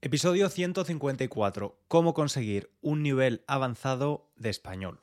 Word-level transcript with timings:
Episodio 0.00 0.48
154. 0.48 1.76
¿Cómo 1.88 2.14
conseguir 2.14 2.70
un 2.80 3.02
nivel 3.02 3.42
avanzado 3.48 4.30
de 4.36 4.48
español? 4.48 5.00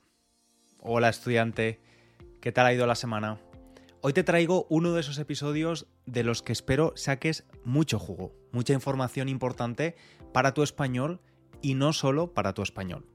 Hola 0.79 1.09
estudiante, 1.09 1.81
¿qué 2.39 2.53
tal 2.53 2.65
ha 2.65 2.73
ido 2.73 2.87
la 2.87 2.95
semana? 2.95 3.41
Hoy 3.99 4.13
te 4.13 4.23
traigo 4.23 4.65
uno 4.69 4.93
de 4.93 5.01
esos 5.01 5.17
episodios 5.17 5.87
de 6.05 6.23
los 6.23 6.41
que 6.41 6.53
espero 6.53 6.93
saques 6.95 7.43
mucho 7.65 7.99
jugo, 7.99 8.37
mucha 8.53 8.71
información 8.71 9.27
importante 9.27 9.97
para 10.31 10.53
tu 10.53 10.63
español 10.63 11.19
y 11.61 11.73
no 11.73 11.91
solo 11.91 12.33
para 12.33 12.53
tu 12.53 12.61
español. 12.61 13.05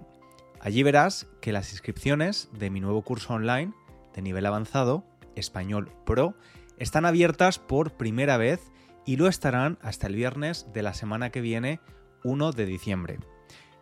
Allí 0.60 0.82
verás 0.82 1.26
que 1.40 1.52
las 1.52 1.72
inscripciones 1.72 2.50
de 2.52 2.70
mi 2.70 2.80
nuevo 2.80 3.02
curso 3.02 3.34
online 3.34 3.72
de 4.14 4.22
nivel 4.22 4.46
avanzado, 4.46 5.04
Español 5.34 5.90
Pro, 6.04 6.34
están 6.76 7.06
abiertas 7.06 7.58
por 7.58 7.92
primera 7.92 8.36
vez 8.36 8.70
y 9.06 9.16
lo 9.16 9.28
estarán 9.28 9.78
hasta 9.82 10.06
el 10.06 10.14
viernes 10.14 10.66
de 10.72 10.82
la 10.82 10.94
semana 10.94 11.30
que 11.30 11.40
viene, 11.40 11.80
1 12.24 12.52
de 12.52 12.66
diciembre. 12.66 13.18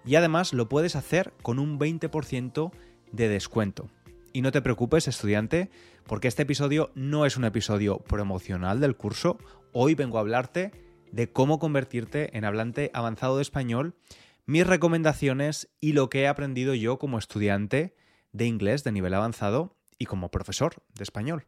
Y 0.04 0.14
además 0.14 0.52
lo 0.52 0.68
puedes 0.68 0.96
hacer 0.96 1.32
con 1.42 1.58
un 1.58 1.78
20% 1.78 2.70
de 3.12 3.28
descuento. 3.28 3.88
Y 4.32 4.42
no 4.42 4.52
te 4.52 4.62
preocupes, 4.62 5.08
estudiante, 5.08 5.70
porque 6.06 6.28
este 6.28 6.42
episodio 6.42 6.90
no 6.94 7.26
es 7.26 7.36
un 7.36 7.44
episodio 7.44 7.98
promocional 7.98 8.80
del 8.80 8.96
curso. 8.96 9.38
Hoy 9.72 9.94
vengo 9.94 10.18
a 10.18 10.20
hablarte 10.20 10.70
de 11.12 11.32
cómo 11.32 11.58
convertirte 11.58 12.36
en 12.36 12.44
hablante 12.44 12.90
avanzado 12.94 13.36
de 13.36 13.42
español, 13.42 13.94
mis 14.46 14.66
recomendaciones 14.66 15.68
y 15.80 15.92
lo 15.92 16.08
que 16.08 16.22
he 16.22 16.28
aprendido 16.28 16.74
yo 16.74 16.98
como 16.98 17.18
estudiante 17.18 17.94
de 18.32 18.46
inglés 18.46 18.84
de 18.84 18.92
nivel 18.92 19.14
avanzado 19.14 19.76
y 19.98 20.06
como 20.06 20.30
profesor 20.30 20.76
de 20.94 21.02
español. 21.02 21.46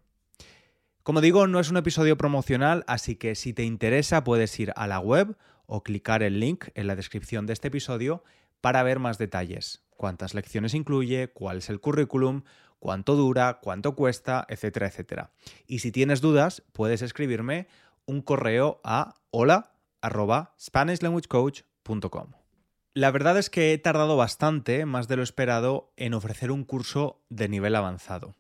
Como 1.02 1.20
digo, 1.20 1.47
no 1.47 1.61
es 1.61 1.70
un 1.70 1.78
episodio 1.78 2.17
promocional, 2.19 2.84
así 2.86 3.17
que 3.17 3.34
si 3.34 3.55
te 3.55 3.64
interesa 3.64 4.22
puedes 4.22 4.58
ir 4.61 4.72
a 4.77 4.86
la 4.86 5.00
web 5.00 5.36
o 5.67 5.83
clicar 5.83 6.22
el 6.22 6.41
link 6.41 6.67
en 6.74 6.86
la 6.86 6.97
descripción 6.97 7.47
de 7.47 7.55
este 7.55 7.69
episodio 7.69 8.22
para 8.61 8.83
ver 8.83 8.98
más 8.98 9.17
detalles. 9.17 9.83
Cuántas 9.97 10.34
lecciones 10.34 10.74
incluye, 10.74 11.28
cuál 11.28 11.58
es 11.58 11.70
el 11.70 11.80
currículum, 11.80 12.42
cuánto 12.80 13.14
dura, 13.14 13.61
cuánto 13.62 13.95
cuesta, 13.95 14.47
etcétera, 14.48 14.89
etcétera. 14.89 15.30
Y 15.67 15.78
si 15.78 15.92
tienes 15.92 16.20
dudas, 16.20 16.62
puedes 16.72 17.02
escribirme 17.02 17.69
un 18.06 18.22
correo 18.22 18.80
a 18.84 19.16
hola 19.30 19.72
SpanishLanguageCoach.com. 20.58 22.32
La 22.92 23.10
verdad 23.10 23.38
es 23.38 23.50
que 23.50 23.72
he 23.72 23.78
tardado 23.78 24.16
bastante, 24.16 24.84
más 24.84 25.06
de 25.06 25.16
lo 25.16 25.22
esperado, 25.22 25.92
en 25.96 26.14
ofrecer 26.14 26.50
un 26.50 26.64
curso 26.64 27.22
de 27.28 27.48
nivel 27.48 27.76
avanzado. 27.76 28.34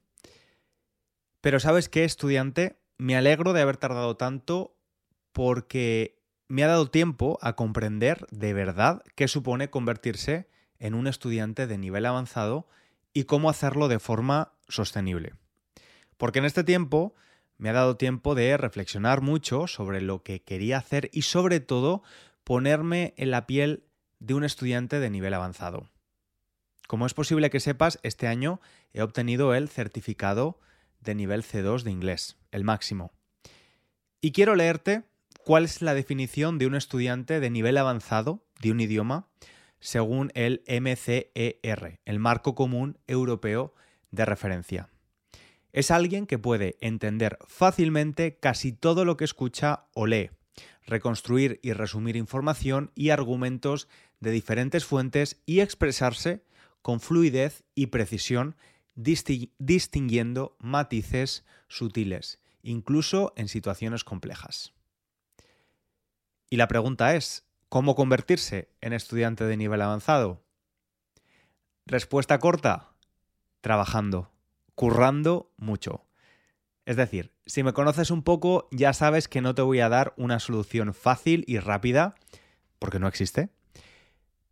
Pero 1.40 1.60
sabes 1.60 1.88
qué, 1.88 2.04
estudiante, 2.04 2.80
me 2.98 3.16
alegro 3.16 3.52
de 3.52 3.62
haber 3.62 3.76
tardado 3.76 4.16
tanto 4.16 4.76
porque 5.32 6.20
me 6.48 6.64
ha 6.64 6.66
dado 6.66 6.90
tiempo 6.90 7.38
a 7.40 7.54
comprender 7.54 8.26
de 8.30 8.52
verdad 8.52 9.02
qué 9.14 9.28
supone 9.28 9.70
convertirse 9.70 10.48
en 10.78 10.94
un 10.94 11.06
estudiante 11.06 11.66
de 11.66 11.78
nivel 11.78 12.04
avanzado 12.06 12.66
y 13.12 13.24
cómo 13.24 13.50
hacerlo 13.50 13.88
de 13.88 14.00
forma 14.00 14.52
sostenible. 14.68 15.34
Porque 16.16 16.40
en 16.40 16.44
este 16.44 16.64
tiempo 16.64 17.14
me 17.60 17.68
ha 17.68 17.74
dado 17.74 17.98
tiempo 17.98 18.34
de 18.34 18.56
reflexionar 18.56 19.20
mucho 19.20 19.66
sobre 19.66 20.00
lo 20.00 20.22
que 20.22 20.40
quería 20.40 20.78
hacer 20.78 21.10
y 21.12 21.22
sobre 21.22 21.60
todo 21.60 22.02
ponerme 22.42 23.12
en 23.18 23.30
la 23.30 23.46
piel 23.46 23.84
de 24.18 24.32
un 24.32 24.44
estudiante 24.44 24.98
de 24.98 25.10
nivel 25.10 25.34
avanzado. 25.34 25.90
Como 26.88 27.04
es 27.04 27.12
posible 27.12 27.50
que 27.50 27.60
sepas, 27.60 28.00
este 28.02 28.26
año 28.26 28.62
he 28.94 29.02
obtenido 29.02 29.54
el 29.54 29.68
certificado 29.68 30.58
de 31.00 31.14
nivel 31.14 31.42
C2 31.44 31.82
de 31.82 31.90
inglés, 31.90 32.38
el 32.50 32.64
máximo. 32.64 33.12
Y 34.22 34.32
quiero 34.32 34.56
leerte 34.56 35.02
cuál 35.44 35.64
es 35.64 35.82
la 35.82 35.92
definición 35.92 36.56
de 36.56 36.66
un 36.66 36.74
estudiante 36.74 37.40
de 37.40 37.50
nivel 37.50 37.76
avanzado 37.76 38.42
de 38.60 38.70
un 38.70 38.80
idioma 38.80 39.28
según 39.80 40.32
el 40.34 40.62
MCER, 40.66 42.00
el 42.06 42.18
Marco 42.18 42.54
Común 42.54 42.98
Europeo 43.06 43.74
de 44.10 44.24
Referencia. 44.24 44.88
Es 45.72 45.90
alguien 45.90 46.26
que 46.26 46.38
puede 46.38 46.76
entender 46.80 47.38
fácilmente 47.46 48.38
casi 48.38 48.72
todo 48.72 49.04
lo 49.04 49.16
que 49.16 49.24
escucha 49.24 49.86
o 49.94 50.06
lee, 50.06 50.30
reconstruir 50.84 51.60
y 51.62 51.72
resumir 51.72 52.16
información 52.16 52.90
y 52.94 53.10
argumentos 53.10 53.88
de 54.18 54.32
diferentes 54.32 54.84
fuentes 54.84 55.40
y 55.46 55.60
expresarse 55.60 56.44
con 56.82 57.00
fluidez 57.00 57.62
y 57.74 57.86
precisión 57.86 58.56
distinguiendo 58.94 60.56
matices 60.58 61.44
sutiles, 61.68 62.40
incluso 62.62 63.32
en 63.36 63.48
situaciones 63.48 64.02
complejas. 64.02 64.74
Y 66.50 66.56
la 66.56 66.66
pregunta 66.66 67.14
es, 67.14 67.46
¿cómo 67.68 67.94
convertirse 67.94 68.70
en 68.80 68.92
estudiante 68.92 69.44
de 69.44 69.56
nivel 69.56 69.80
avanzado? 69.82 70.44
Respuesta 71.86 72.38
corta, 72.40 72.92
trabajando 73.60 74.29
currando 74.80 75.52
mucho. 75.58 76.06
Es 76.86 76.96
decir, 76.96 77.34
si 77.44 77.62
me 77.62 77.74
conoces 77.74 78.10
un 78.10 78.22
poco, 78.22 78.66
ya 78.70 78.94
sabes 78.94 79.28
que 79.28 79.42
no 79.42 79.54
te 79.54 79.60
voy 79.60 79.80
a 79.80 79.90
dar 79.90 80.14
una 80.16 80.40
solución 80.40 80.94
fácil 80.94 81.44
y 81.46 81.58
rápida, 81.58 82.14
porque 82.78 82.98
no 82.98 83.06
existe. 83.06 83.50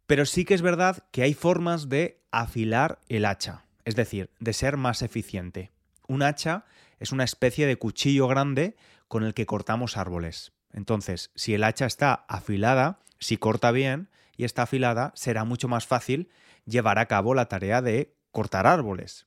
Pero 0.06 0.26
sí 0.26 0.44
que 0.44 0.52
es 0.52 0.60
verdad 0.60 1.02
que 1.12 1.22
hay 1.22 1.32
formas 1.32 1.88
de 1.88 2.20
afilar 2.30 2.98
el 3.08 3.24
hacha, 3.24 3.64
es 3.86 3.96
decir, 3.96 4.28
de 4.38 4.52
ser 4.52 4.76
más 4.76 5.00
eficiente. 5.00 5.72
Un 6.08 6.22
hacha 6.22 6.66
es 6.98 7.10
una 7.10 7.24
especie 7.24 7.66
de 7.66 7.76
cuchillo 7.76 8.28
grande 8.28 8.76
con 9.08 9.24
el 9.24 9.32
que 9.32 9.46
cortamos 9.46 9.96
árboles. 9.96 10.52
Entonces, 10.74 11.30
si 11.36 11.54
el 11.54 11.64
hacha 11.64 11.86
está 11.86 12.26
afilada, 12.28 13.00
si 13.18 13.38
corta 13.38 13.70
bien 13.70 14.10
y 14.36 14.44
está 14.44 14.64
afilada, 14.64 15.10
será 15.14 15.44
mucho 15.44 15.68
más 15.68 15.86
fácil 15.86 16.28
llevar 16.66 16.98
a 16.98 17.06
cabo 17.06 17.32
la 17.32 17.46
tarea 17.46 17.80
de 17.80 18.14
cortar 18.30 18.66
árboles. 18.66 19.24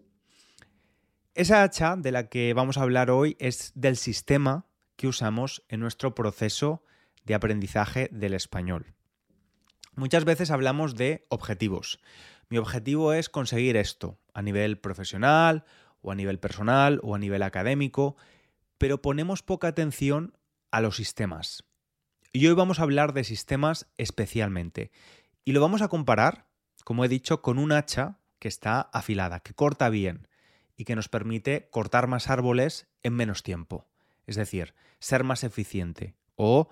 Esa 1.34 1.64
hacha 1.64 1.96
de 1.96 2.12
la 2.12 2.28
que 2.28 2.54
vamos 2.54 2.78
a 2.78 2.82
hablar 2.82 3.10
hoy 3.10 3.38
es 3.40 3.72
del 3.74 3.96
sistema 3.96 4.66
que 4.98 5.08
usamos 5.08 5.64
en 5.70 5.80
nuestro 5.80 6.14
proceso 6.14 6.84
de 7.24 7.36
aprendizaje 7.36 8.10
del 8.12 8.34
español. 8.34 8.94
Muchas 9.96 10.26
veces 10.26 10.52
hablamos 10.52 10.96
de 10.96 11.26
objetivos. 11.30 12.00
Mi 12.50 12.58
objetivo 12.58 13.14
es 13.14 13.30
conseguir 13.30 13.78
esto 13.78 14.20
a 14.34 14.42
nivel 14.42 14.78
profesional 14.78 15.64
o 16.02 16.12
a 16.12 16.16
nivel 16.16 16.38
personal 16.38 17.00
o 17.02 17.16
a 17.16 17.20
nivel 17.20 17.44
académico, 17.44 18.18
pero 18.78 19.02
ponemos 19.02 19.42
poca 19.42 19.70
atención 19.70 20.38
a 20.70 20.82
los 20.82 20.98
sistemas. 20.98 21.64
Y 22.34 22.46
hoy 22.48 22.56
vamos 22.56 22.82
a 22.82 22.84
hablar 22.84 23.14
de 23.14 23.24
sistemas 23.24 23.90
especialmente. 23.98 24.92
Y 25.46 25.54
lo 25.54 25.62
vamos 25.62 25.82
a 25.82 25.88
comparar, 25.88 26.48
como 26.84 27.06
he 27.06 27.08
dicho, 27.08 27.42
con 27.42 27.58
un 27.58 27.72
hacha 27.72 28.20
que 28.38 28.50
está 28.50 28.82
afilada, 28.82 29.40
que 29.40 29.54
corta 29.54 29.88
bien, 29.88 30.28
y 30.78 30.86
que 30.86 30.96
nos 30.96 31.10
permite 31.10 31.68
cortar 31.72 32.08
más 32.08 32.30
árboles 32.30 32.88
en 33.04 33.14
menos 33.14 33.44
tiempo. 33.44 33.88
Es 34.28 34.36
decir, 34.36 34.74
ser 35.00 35.24
más 35.24 35.44
eficiente 35.44 36.16
o 36.36 36.70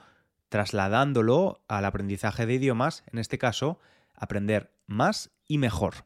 trasladándolo 0.50 1.62
al 1.68 1.86
aprendizaje 1.86 2.46
de 2.46 2.56
idiomas, 2.56 3.04
en 3.12 3.20
este 3.20 3.38
caso, 3.38 3.80
aprender 4.16 4.72
más 4.88 5.32
y 5.48 5.58
mejor. 5.58 6.06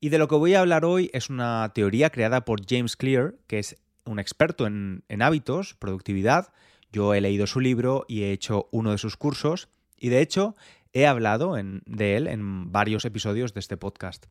Y 0.00 0.10
de 0.10 0.18
lo 0.18 0.28
que 0.28 0.34
voy 0.34 0.54
a 0.54 0.60
hablar 0.60 0.84
hoy 0.84 1.10
es 1.14 1.30
una 1.30 1.72
teoría 1.74 2.10
creada 2.10 2.44
por 2.44 2.60
James 2.66 2.96
Clear, 2.96 3.36
que 3.46 3.58
es 3.58 3.78
un 4.04 4.18
experto 4.18 4.66
en, 4.66 5.02
hábitos, 5.22 5.74
productividad. 5.74 6.52
Yo 6.92 7.14
he 7.14 7.20
leído 7.20 7.46
su 7.46 7.60
libro 7.60 8.04
y 8.06 8.22
he 8.22 8.32
hecho 8.32 8.68
uno 8.70 8.90
de 8.90 8.98
sus 8.98 9.16
cursos 9.16 9.70
y 9.96 10.10
de 10.10 10.20
hecho 10.20 10.56
he 10.92 11.06
hablado 11.06 11.56
de 11.56 12.16
él 12.16 12.26
en 12.26 12.70
varios 12.70 13.06
episodios 13.06 13.54
de 13.54 13.60
este 13.60 13.78
podcast. 13.78 14.26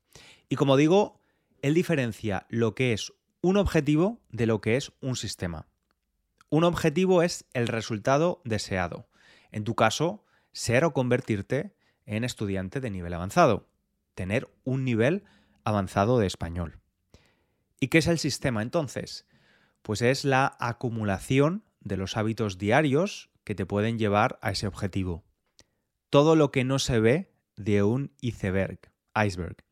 Y 0.48 0.56
como 0.56 0.78
digo, 0.78 1.23
él 1.64 1.74
diferencia 1.74 2.46
lo 2.50 2.76
que 2.76 2.92
es 2.92 3.14
un 3.42 3.56
objetivo 3.56 4.20
de 4.30 4.46
lo 4.46 4.60
que 4.60 4.76
es 4.76 4.92
un 5.00 5.16
sistema. 5.16 5.66
Un 6.50 6.66
objetivo 6.66 7.24
es 7.24 7.46
el 7.54 7.70
resultado 7.70 8.42
deseado. 8.44 9.08
En 9.50 9.64
tu 9.64 9.74
caso, 9.74 10.26
ser 10.52 10.84
o 10.84 10.92
convertirte 10.94 11.74
en 12.06 12.26
estudiante 12.26 12.82
de 12.82 12.90
nivel 12.90 13.14
avanzado. 13.14 13.70
Tener 14.14 14.50
un 14.66 14.84
nivel 14.84 15.24
avanzado 15.64 16.20
de 16.20 16.28
español. 16.28 16.80
¿Y 17.80 17.88
qué 17.88 18.00
es 18.00 18.08
el 18.08 18.20
sistema 18.20 18.62
entonces? 18.62 19.26
Pues 19.84 20.02
es 20.02 20.26
la 20.26 20.58
acumulación 20.60 21.64
de 21.80 21.96
los 21.96 22.18
hábitos 22.18 22.58
diarios 22.58 23.30
que 23.46 23.56
te 23.56 23.66
pueden 23.66 23.98
llevar 23.98 24.38
a 24.42 24.52
ese 24.52 24.68
objetivo. 24.68 25.24
Todo 26.10 26.36
lo 26.36 26.52
que 26.52 26.66
no 26.66 26.78
se 26.78 27.00
ve 27.00 27.32
de 27.56 27.84
un 27.84 28.12
iceberg, 28.20 28.80
iceberg 29.16 29.64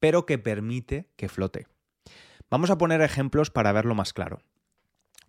pero 0.00 0.26
que 0.26 0.38
permite 0.38 1.06
que 1.16 1.28
flote. 1.28 1.66
Vamos 2.50 2.70
a 2.70 2.78
poner 2.78 3.00
ejemplos 3.00 3.50
para 3.50 3.72
verlo 3.72 3.94
más 3.94 4.12
claro. 4.12 4.42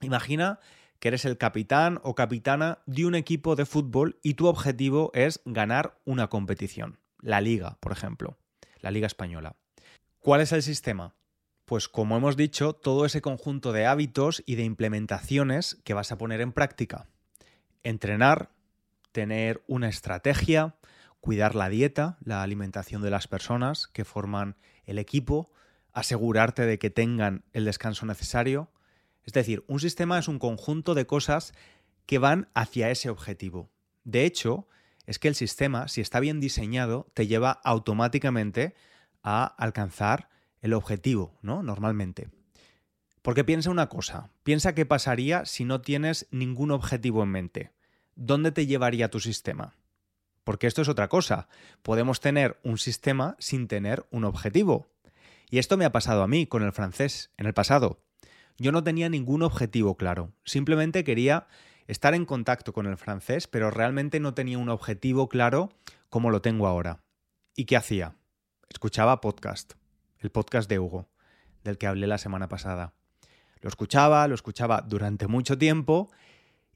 Imagina 0.02 0.60
que 1.00 1.10
eres 1.10 1.26
el 1.26 1.38
capitán 1.38 2.00
o 2.04 2.16
capitana 2.16 2.80
de 2.86 3.06
un 3.06 3.16
equipo 3.16 3.56
de 3.56 3.66
fútbol 3.66 4.20
y 4.24 4.36
tu 4.36 4.48
objetivo 4.48 5.12
es 5.14 5.42
ganar 5.46 6.00
una 6.06 6.28
competición, 6.28 7.00
la 7.20 7.42
liga, 7.42 7.78
por 7.80 7.92
ejemplo, 7.92 8.38
la 8.80 8.92
liga 8.92 9.08
española. 9.08 9.56
¿Cuál 10.20 10.42
es 10.42 10.52
el 10.52 10.64
sistema? 10.64 11.16
Pues 11.66 11.88
como 11.88 12.18
hemos 12.18 12.38
dicho, 12.38 12.74
todo 12.74 13.06
ese 13.06 13.22
conjunto 13.22 13.72
de 13.72 13.86
hábitos 13.86 14.44
y 14.46 14.56
de 14.56 14.64
implementaciones 14.64 15.80
que 15.84 15.94
vas 15.94 16.12
a 16.12 16.18
poner 16.18 16.42
en 16.42 16.52
práctica. 16.52 17.08
Entrenar, 17.84 18.52
tener 19.12 19.64
una 19.68 19.90
estrategia, 19.90 20.76
cuidar 21.22 21.56
la 21.56 21.70
dieta, 21.70 22.18
la 22.24 22.44
alimentación 22.44 23.02
de 23.02 23.12
las 23.12 23.28
personas 23.28 23.88
que 23.88 24.04
forman 24.04 24.58
el 24.86 24.98
equipo, 24.98 25.52
asegurarte 25.94 26.66
de 26.66 26.80
que 26.80 26.90
tengan 26.90 27.46
el 27.54 27.66
descanso 27.66 28.06
necesario. 28.06 28.72
Es 29.24 29.34
decir, 29.34 29.64
un 29.68 29.80
sistema 29.80 30.20
es 30.20 30.28
un 30.28 30.40
conjunto 30.40 30.96
de 30.96 31.06
cosas 31.06 31.54
que 32.06 32.18
van 32.18 32.50
hacia 32.54 32.90
ese 32.90 33.10
objetivo. 33.10 33.70
De 34.04 34.26
hecho, 34.26 34.68
es 35.06 35.20
que 35.20 35.28
el 35.28 35.36
sistema, 35.36 35.88
si 35.88 36.02
está 36.02 36.20
bien 36.20 36.40
diseñado, 36.40 37.08
te 37.14 37.28
lleva 37.28 37.52
automáticamente 37.52 38.74
a 39.24 39.46
alcanzar 39.46 40.30
el 40.62 40.74
objetivo, 40.74 41.38
¿no? 41.42 41.64
Normalmente. 41.64 42.30
Porque 43.22 43.44
piensa 43.44 43.70
una 43.70 43.88
cosa, 43.88 44.32
piensa 44.44 44.74
qué 44.74 44.86
pasaría 44.86 45.46
si 45.46 45.66
no 45.66 45.82
tienes 45.82 46.28
ningún 46.32 46.72
objetivo 46.72 47.22
en 47.22 47.30
mente. 47.30 47.72
¿Dónde 48.16 48.52
te 48.52 48.66
llevaría 48.66 49.10
tu 49.10 49.20
sistema? 49.20 49.76
Porque 50.44 50.68
esto 50.68 50.82
es 50.82 50.90
otra 50.90 51.08
cosa. 51.08 51.48
Podemos 51.82 52.20
tener 52.20 52.60
un 52.64 52.78
sistema 52.78 53.36
sin 53.40 53.68
tener 53.68 54.06
un 54.12 54.26
objetivo. 54.26 54.88
Y 55.50 55.60
esto 55.60 55.78
me 55.78 55.86
ha 55.86 55.92
pasado 55.92 56.24
a 56.24 56.28
mí 56.28 56.48
con 56.48 56.64
el 56.64 56.72
francés 56.72 57.32
en 57.38 57.46
el 57.46 57.54
pasado. 57.54 58.00
Yo 58.58 58.72
no 58.72 58.84
tenía 58.84 59.10
ningún 59.10 59.44
objetivo 59.44 59.96
claro. 59.96 60.34
Simplemente 60.44 61.04
quería 61.04 61.48
estar 61.88 62.14
en 62.14 62.26
contacto 62.26 62.74
con 62.74 62.88
el 62.88 62.98
francés, 62.98 63.48
pero 63.48 63.72
realmente 63.72 64.20
no 64.20 64.34
tenía 64.34 64.58
un 64.58 64.70
objetivo 64.70 65.30
claro 65.30 65.70
como 66.10 66.30
lo 66.30 66.42
tengo 66.42 66.68
ahora. 66.68 67.04
¿Y 67.56 67.66
qué 67.66 67.76
hacía? 67.76 68.16
Escuchaba 68.70 69.20
podcast 69.20 69.74
el 70.22 70.30
podcast 70.30 70.70
de 70.70 70.80
Hugo, 70.80 71.10
del 71.64 71.78
que 71.78 71.88
hablé 71.88 72.08
la 72.08 72.20
semana 72.20 72.48
pasada. 72.48 72.94
Lo 73.62 73.70
escuchaba, 73.70 74.28
lo 74.28 74.36
escuchaba 74.36 74.82
durante 74.82 75.28
mucho 75.28 75.58
tiempo 75.58 76.12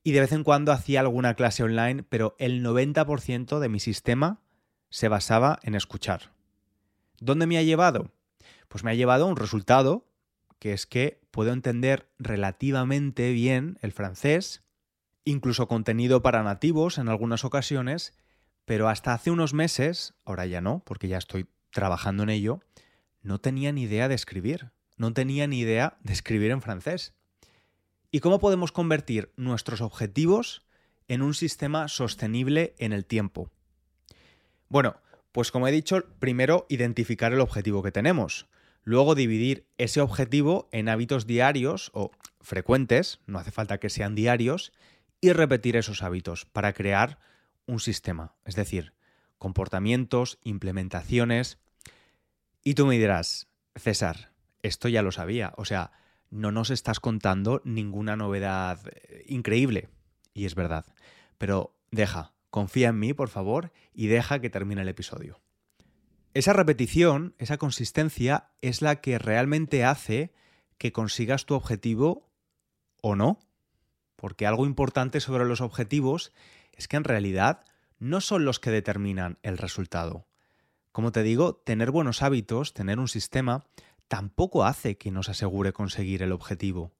y 0.05 0.11
de 0.11 0.19
vez 0.19 0.33
en 0.33 0.43
cuando 0.43 0.71
hacía 0.71 0.99
alguna 0.99 1.33
clase 1.33 1.63
online, 1.63 2.03
pero 2.03 2.35
el 2.37 2.63
90% 2.63 3.57
de 3.57 3.69
mi 3.69 3.79
sistema 3.79 4.39
se 4.91 5.07
basaba 5.07 5.57
en 5.63 5.73
escuchar. 5.73 6.31
¿Dónde 7.19 7.47
me 7.47 7.57
ha 7.57 7.63
llevado? 7.63 8.11
Pues 8.67 8.83
me 8.83 8.91
ha 8.91 8.93
llevado 8.93 9.25
a 9.25 9.27
un 9.27 9.35
resultado, 9.35 10.07
que 10.59 10.73
es 10.73 10.85
que 10.85 11.21
puedo 11.31 11.51
entender 11.51 12.07
relativamente 12.19 13.31
bien 13.31 13.79
el 13.81 13.93
francés, 13.93 14.63
incluso 15.23 15.67
contenido 15.67 16.21
para 16.21 16.43
nativos 16.43 16.99
en 16.99 17.09
algunas 17.09 17.43
ocasiones, 17.43 18.13
pero 18.63 18.89
hasta 18.89 19.11
hace 19.11 19.31
unos 19.31 19.55
meses, 19.55 20.13
ahora 20.23 20.45
ya 20.45 20.61
no, 20.61 20.83
porque 20.85 21.07
ya 21.07 21.17
estoy 21.17 21.47
trabajando 21.71 22.21
en 22.21 22.29
ello, 22.29 22.59
no 23.23 23.39
tenía 23.39 23.71
ni 23.71 23.81
idea 23.81 24.07
de 24.07 24.13
escribir, 24.13 24.69
no 24.97 25.13
tenía 25.13 25.47
ni 25.47 25.61
idea 25.61 25.97
de 26.01 26.13
escribir 26.13 26.51
en 26.51 26.61
francés. 26.61 27.14
¿Y 28.15 28.21
cómo 28.21 28.39
podemos 28.39 28.71
convertir 28.71 29.33
nuestros 29.35 29.81
objetivos 29.81 30.63
en 31.09 31.21
un 31.21 31.33
sistema 31.33 31.89
sostenible 31.89 32.73
en 32.77 32.94
el 32.94 33.03
tiempo? 33.03 33.51
Bueno, 34.69 35.01
pues 35.33 35.51
como 35.51 35.67
he 35.67 35.71
dicho, 35.73 36.01
primero 36.17 36.65
identificar 36.69 37.33
el 37.33 37.41
objetivo 37.41 37.83
que 37.83 37.91
tenemos, 37.91 38.47
luego 38.85 39.15
dividir 39.15 39.67
ese 39.77 40.00
objetivo 40.00 40.69
en 40.71 40.88
hábitos 40.88 41.27
diarios 41.27 41.91
o 41.94 42.12
frecuentes, 42.39 43.19
no 43.25 43.38
hace 43.38 43.51
falta 43.51 43.81
que 43.81 43.89
sean 43.89 44.15
diarios, 44.15 44.71
y 45.19 45.33
repetir 45.33 45.75
esos 45.75 46.01
hábitos 46.01 46.45
para 46.45 46.71
crear 46.71 47.19
un 47.65 47.81
sistema, 47.81 48.33
es 48.45 48.56
decir, 48.56 48.94
comportamientos, 49.38 50.39
implementaciones, 50.45 51.59
y 52.63 52.75
tú 52.75 52.85
me 52.85 52.97
dirás, 52.97 53.50
César, 53.75 54.31
esto 54.63 54.88
ya 54.88 55.01
lo 55.01 55.12
sabía, 55.12 55.51
o 55.57 55.65
sea, 55.65 55.91
no 56.30 56.51
nos 56.51 56.69
estás 56.69 57.00
contando 57.00 57.62
ninguna 57.63 58.16
novedad 58.16 58.80
eh, 58.88 59.24
increíble. 59.27 59.89
Y 60.33 60.45
es 60.45 60.56
verdad, 60.56 60.86
pero 61.38 61.75
deja, 61.92 62.33
confía 62.50 62.89
en 62.89 63.00
mí, 63.00 63.13
por 63.13 63.30
favor, 63.30 63.72
y 63.94 64.07
deja 64.07 64.39
que 64.39 64.50
termine 64.50 64.81
el 64.81 64.89
episodio. 64.89 65.39
Esa 66.33 66.51
repetición, 66.51 67.33
esa 67.38 67.57
consistencia, 67.57 68.50
es 68.62 68.81
la 68.81 68.98
que 68.98 69.18
realmente 69.18 69.86
hace 69.86 70.33
que 70.77 70.92
consigas 70.92 71.45
tu 71.45 71.56
objetivo 71.56 72.30
o 73.01 73.16
no. 73.16 73.39
Porque 74.18 74.45
algo 74.45 74.66
importante 74.66 75.19
sobre 75.19 75.45
los 75.45 75.62
objetivos 75.62 76.33
es 76.74 76.88
que 76.88 76.98
en 76.98 77.04
realidad 77.04 77.62
no 78.00 78.22
son 78.22 78.45
los 78.45 78.60
que 78.60 78.72
determinan 78.72 79.38
el 79.44 79.57
resultado. 79.57 80.27
Como 80.92 81.12
te 81.12 81.24
digo, 81.24 81.56
tener 81.56 81.92
buenos 81.92 82.22
hábitos, 82.22 82.74
tener 82.74 83.00
un 83.00 83.07
sistema, 83.07 83.66
tampoco 84.07 84.65
hace 84.65 84.97
que 84.97 85.11
nos 85.11 85.29
asegure 85.29 85.73
conseguir 85.73 86.21
el 86.21 86.31
objetivo. 86.31 86.93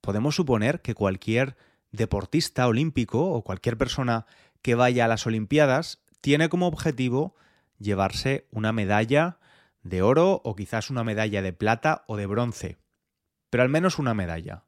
Podemos 0.00 0.36
suponer 0.36 0.82
que 0.82 0.94
cualquier 0.94 1.56
deportista 1.90 2.66
olímpico 2.66 3.32
o 3.32 3.42
cualquier 3.42 3.76
persona 3.76 4.26
que 4.62 4.74
vaya 4.74 5.04
a 5.04 5.08
las 5.08 5.26
Olimpiadas 5.26 6.02
tiene 6.20 6.48
como 6.48 6.66
objetivo 6.66 7.34
llevarse 7.78 8.46
una 8.50 8.72
medalla 8.72 9.38
de 9.82 10.02
oro 10.02 10.40
o 10.44 10.54
quizás 10.54 10.90
una 10.90 11.04
medalla 11.04 11.42
de 11.42 11.52
plata 11.52 12.04
o 12.06 12.16
de 12.16 12.26
bronce, 12.26 12.78
pero 13.50 13.62
al 13.62 13.68
menos 13.68 13.98
una 13.98 14.14
medalla. 14.14 14.64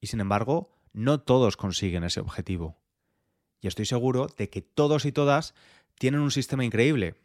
Y 0.00 0.06
sin 0.06 0.20
embargo, 0.20 0.70
no 0.92 1.20
todos 1.20 1.56
consiguen 1.56 2.04
ese 2.04 2.20
objetivo. 2.20 2.78
Y 3.60 3.66
estoy 3.66 3.86
seguro 3.86 4.28
de 4.36 4.50
que 4.50 4.62
todos 4.62 5.04
y 5.04 5.12
todas 5.12 5.54
tienen 5.98 6.20
un 6.20 6.30
sistema 6.30 6.64
increíble, 6.64 7.16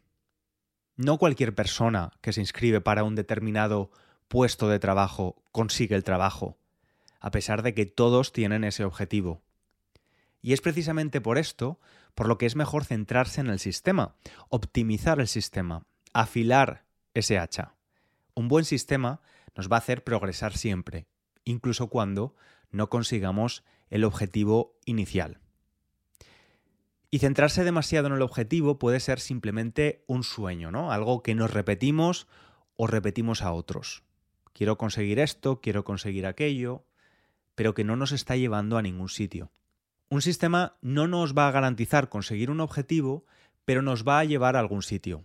no 0.96 1.18
cualquier 1.18 1.54
persona 1.54 2.12
que 2.20 2.32
se 2.32 2.40
inscribe 2.40 2.80
para 2.80 3.04
un 3.04 3.14
determinado 3.14 3.90
puesto 4.28 4.68
de 4.68 4.78
trabajo 4.78 5.42
consigue 5.52 5.96
el 5.96 6.04
trabajo, 6.04 6.58
a 7.20 7.30
pesar 7.30 7.62
de 7.62 7.74
que 7.74 7.86
todos 7.86 8.32
tienen 8.32 8.64
ese 8.64 8.84
objetivo. 8.84 9.42
Y 10.42 10.52
es 10.52 10.60
precisamente 10.60 11.20
por 11.20 11.38
esto 11.38 11.78
por 12.14 12.28
lo 12.28 12.38
que 12.38 12.46
es 12.46 12.56
mejor 12.56 12.84
centrarse 12.84 13.40
en 13.40 13.48
el 13.48 13.58
sistema, 13.58 14.14
optimizar 14.48 15.20
el 15.20 15.28
sistema, 15.28 15.86
afilar 16.12 16.84
ese 17.14 17.38
hacha. 17.38 17.74
Un 18.34 18.48
buen 18.48 18.64
sistema 18.64 19.20
nos 19.54 19.70
va 19.70 19.76
a 19.76 19.80
hacer 19.80 20.04
progresar 20.04 20.56
siempre, 20.56 21.06
incluso 21.44 21.88
cuando 21.88 22.34
no 22.70 22.88
consigamos 22.88 23.64
el 23.90 24.04
objetivo 24.04 24.78
inicial. 24.84 25.40
Y 27.10 27.18
centrarse 27.18 27.64
demasiado 27.64 28.06
en 28.06 28.12
el 28.14 28.22
objetivo 28.22 28.78
puede 28.78 29.00
ser 29.00 29.18
simplemente 29.18 30.04
un 30.06 30.22
sueño, 30.22 30.70
¿no? 30.70 30.92
Algo 30.92 31.22
que 31.22 31.34
nos 31.34 31.52
repetimos 31.52 32.28
o 32.76 32.86
repetimos 32.86 33.42
a 33.42 33.52
otros. 33.52 34.04
Quiero 34.52 34.78
conseguir 34.78 35.18
esto, 35.18 35.60
quiero 35.60 35.84
conseguir 35.84 36.24
aquello, 36.24 36.84
pero 37.56 37.74
que 37.74 37.82
no 37.82 37.96
nos 37.96 38.12
está 38.12 38.36
llevando 38.36 38.78
a 38.78 38.82
ningún 38.82 39.08
sitio. 39.08 39.50
Un 40.08 40.22
sistema 40.22 40.76
no 40.82 41.08
nos 41.08 41.36
va 41.36 41.48
a 41.48 41.50
garantizar 41.50 42.08
conseguir 42.08 42.50
un 42.50 42.60
objetivo, 42.60 43.26
pero 43.64 43.82
nos 43.82 44.06
va 44.06 44.20
a 44.20 44.24
llevar 44.24 44.56
a 44.56 44.60
algún 44.60 44.82
sitio. 44.82 45.24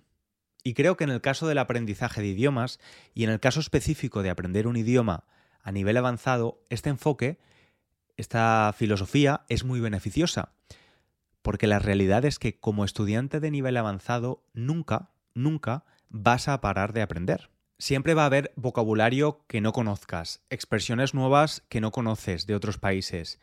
Y 0.63 0.73
creo 0.73 0.97
que 0.97 1.03
en 1.03 1.11
el 1.11 1.21
caso 1.21 1.47
del 1.47 1.59
aprendizaje 1.59 2.21
de 2.21 2.27
idiomas 2.27 2.79
y 3.13 3.23
en 3.23 3.29
el 3.29 3.39
caso 3.39 3.59
específico 3.59 4.23
de 4.23 4.31
aprender 4.31 4.65
un 4.65 4.75
idioma 4.75 5.25
a 5.61 5.71
nivel 5.71 5.97
avanzado, 5.97 6.65
este 6.69 6.89
enfoque, 6.89 7.37
esta 8.17 8.73
filosofía 8.75 9.45
es 9.49 9.63
muy 9.63 9.79
beneficiosa 9.79 10.53
porque 11.45 11.67
la 11.67 11.77
realidad 11.77 12.25
es 12.25 12.39
que 12.39 12.59
como 12.59 12.83
estudiante 12.83 13.39
de 13.39 13.51
nivel 13.51 13.77
avanzado 13.77 14.43
nunca, 14.55 15.11
nunca 15.35 15.85
vas 16.09 16.47
a 16.47 16.59
parar 16.59 16.91
de 16.91 17.03
aprender. 17.03 17.51
Siempre 17.77 18.15
va 18.15 18.23
a 18.23 18.25
haber 18.25 18.51
vocabulario 18.55 19.45
que 19.45 19.61
no 19.61 19.71
conozcas, 19.71 20.41
expresiones 20.49 21.13
nuevas 21.13 21.61
que 21.69 21.81
no 21.81 21.91
conoces 21.91 22.47
de 22.47 22.55
otros 22.55 22.79
países, 22.79 23.39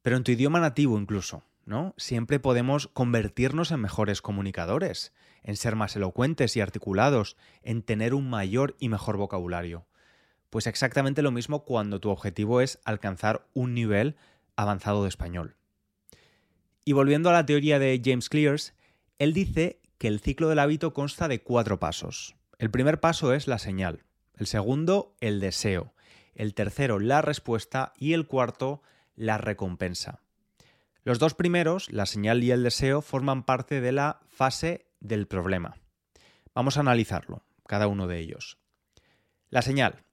pero 0.00 0.16
en 0.16 0.22
tu 0.22 0.30
idioma 0.30 0.60
nativo 0.60 0.96
incluso, 0.96 1.42
¿no? 1.64 1.92
Siempre 1.96 2.38
podemos 2.38 2.86
convertirnos 2.86 3.72
en 3.72 3.80
mejores 3.80 4.22
comunicadores, 4.22 5.12
en 5.42 5.56
ser 5.56 5.74
más 5.74 5.96
elocuentes 5.96 6.56
y 6.56 6.60
articulados, 6.60 7.36
en 7.62 7.82
tener 7.82 8.14
un 8.14 8.30
mayor 8.30 8.76
y 8.78 8.88
mejor 8.88 9.16
vocabulario. 9.16 9.88
Pues 10.50 10.68
exactamente 10.68 11.20
lo 11.20 11.32
mismo 11.32 11.64
cuando 11.64 11.98
tu 11.98 12.10
objetivo 12.10 12.60
es 12.60 12.78
alcanzar 12.84 13.48
un 13.54 13.74
nivel 13.74 14.14
avanzado 14.54 15.02
de 15.02 15.08
español. 15.08 15.56
Y 16.84 16.92
volviendo 16.92 17.30
a 17.30 17.32
la 17.32 17.46
teoría 17.46 17.78
de 17.78 18.00
James 18.04 18.28
Clears, 18.28 18.74
él 19.18 19.32
dice 19.32 19.80
que 19.98 20.08
el 20.08 20.20
ciclo 20.20 20.48
del 20.48 20.58
hábito 20.58 20.92
consta 20.94 21.28
de 21.28 21.42
cuatro 21.42 21.78
pasos. 21.78 22.34
El 22.58 22.70
primer 22.70 23.00
paso 23.00 23.34
es 23.34 23.46
la 23.46 23.58
señal, 23.58 24.04
el 24.36 24.46
segundo 24.46 25.14
el 25.20 25.40
deseo, 25.40 25.94
el 26.34 26.54
tercero 26.54 26.98
la 26.98 27.22
respuesta 27.22 27.92
y 27.96 28.14
el 28.14 28.26
cuarto 28.26 28.82
la 29.14 29.38
recompensa. 29.38 30.22
Los 31.04 31.18
dos 31.18 31.34
primeros, 31.34 31.90
la 31.92 32.06
señal 32.06 32.42
y 32.42 32.50
el 32.50 32.62
deseo, 32.62 33.02
forman 33.02 33.44
parte 33.44 33.80
de 33.80 33.92
la 33.92 34.20
fase 34.28 34.86
del 35.00 35.26
problema. 35.26 35.76
Vamos 36.54 36.76
a 36.76 36.80
analizarlo, 36.80 37.44
cada 37.66 37.86
uno 37.86 38.06
de 38.06 38.18
ellos. 38.18 38.58
La 39.48 39.62
señal. 39.62 40.04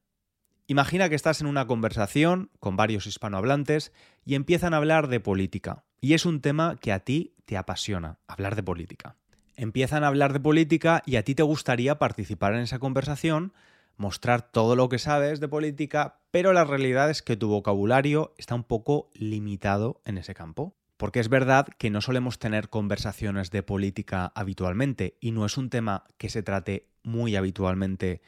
Imagina 0.69 1.07
que 1.07 1.15
estás 1.15 1.39
en 1.39 1.47
una 1.47 1.65
conversación 1.65 2.49
con 2.59 2.75
varios 2.75 3.07
hispanohablantes 3.07 3.93
y 4.25 4.35
empiezan 4.35 4.73
a 4.73 4.77
hablar 4.77 5.07
de 5.07 5.21
política. 5.21 5.85
Y 6.01 6.13
es 6.13 6.25
un 6.25 6.41
tema 6.41 6.75
que 6.75 6.91
a 6.91 6.99
ti 6.99 7.33
te 7.45 7.55
apasiona, 7.55 8.19
hablar 8.27 8.57
de 8.57 8.63
política. 8.63 9.15
Empiezan 9.55 10.03
a 10.03 10.07
hablar 10.07 10.33
de 10.33 10.41
política 10.41 11.03
y 11.05 11.15
a 11.15 11.23
ti 11.23 11.35
te 11.35 11.43
gustaría 11.43 11.99
participar 11.99 12.53
en 12.53 12.59
esa 12.59 12.79
conversación, 12.79 13.53
mostrar 13.95 14.41
todo 14.41 14.75
lo 14.75 14.89
que 14.89 14.99
sabes 14.99 15.39
de 15.39 15.47
política, 15.47 16.19
pero 16.31 16.51
la 16.51 16.65
realidad 16.65 17.09
es 17.09 17.21
que 17.21 17.37
tu 17.37 17.47
vocabulario 17.47 18.33
está 18.37 18.53
un 18.53 18.65
poco 18.65 19.09
limitado 19.13 20.01
en 20.03 20.17
ese 20.17 20.33
campo. 20.33 20.75
Porque 20.97 21.21
es 21.21 21.29
verdad 21.29 21.67
que 21.77 21.91
no 21.91 22.01
solemos 22.01 22.39
tener 22.39 22.67
conversaciones 22.67 23.51
de 23.51 23.63
política 23.63 24.33
habitualmente 24.35 25.15
y 25.21 25.31
no 25.31 25.45
es 25.45 25.55
un 25.55 25.69
tema 25.69 26.03
que 26.17 26.27
se 26.27 26.43
trate 26.43 26.89
muy 27.03 27.37
habitualmente 27.37 28.21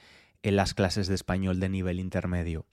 en 0.44 0.56
las 0.56 0.74
clases 0.74 1.08
de 1.08 1.16
español 1.16 1.60
de 1.60 1.70
nivel 1.70 2.00
intermedio. 2.00 2.66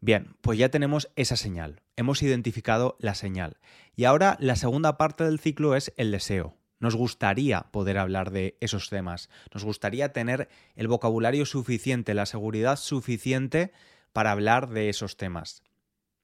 Bien, 0.00 0.34
pues 0.40 0.58
ya 0.58 0.68
tenemos 0.68 1.10
esa 1.14 1.36
señal, 1.36 1.80
hemos 1.96 2.22
identificado 2.22 2.96
la 2.98 3.14
señal. 3.14 3.58
Y 3.94 4.04
ahora 4.04 4.36
la 4.40 4.56
segunda 4.56 4.96
parte 4.98 5.22
del 5.24 5.38
ciclo 5.38 5.76
es 5.76 5.92
el 5.96 6.10
deseo. 6.10 6.56
Nos 6.80 6.96
gustaría 6.96 7.68
poder 7.70 7.98
hablar 7.98 8.32
de 8.32 8.56
esos 8.60 8.90
temas, 8.90 9.30
nos 9.54 9.64
gustaría 9.64 10.12
tener 10.12 10.48
el 10.74 10.88
vocabulario 10.88 11.46
suficiente, 11.46 12.14
la 12.14 12.26
seguridad 12.26 12.76
suficiente 12.76 13.72
para 14.12 14.32
hablar 14.32 14.68
de 14.70 14.88
esos 14.88 15.16
temas. 15.16 15.62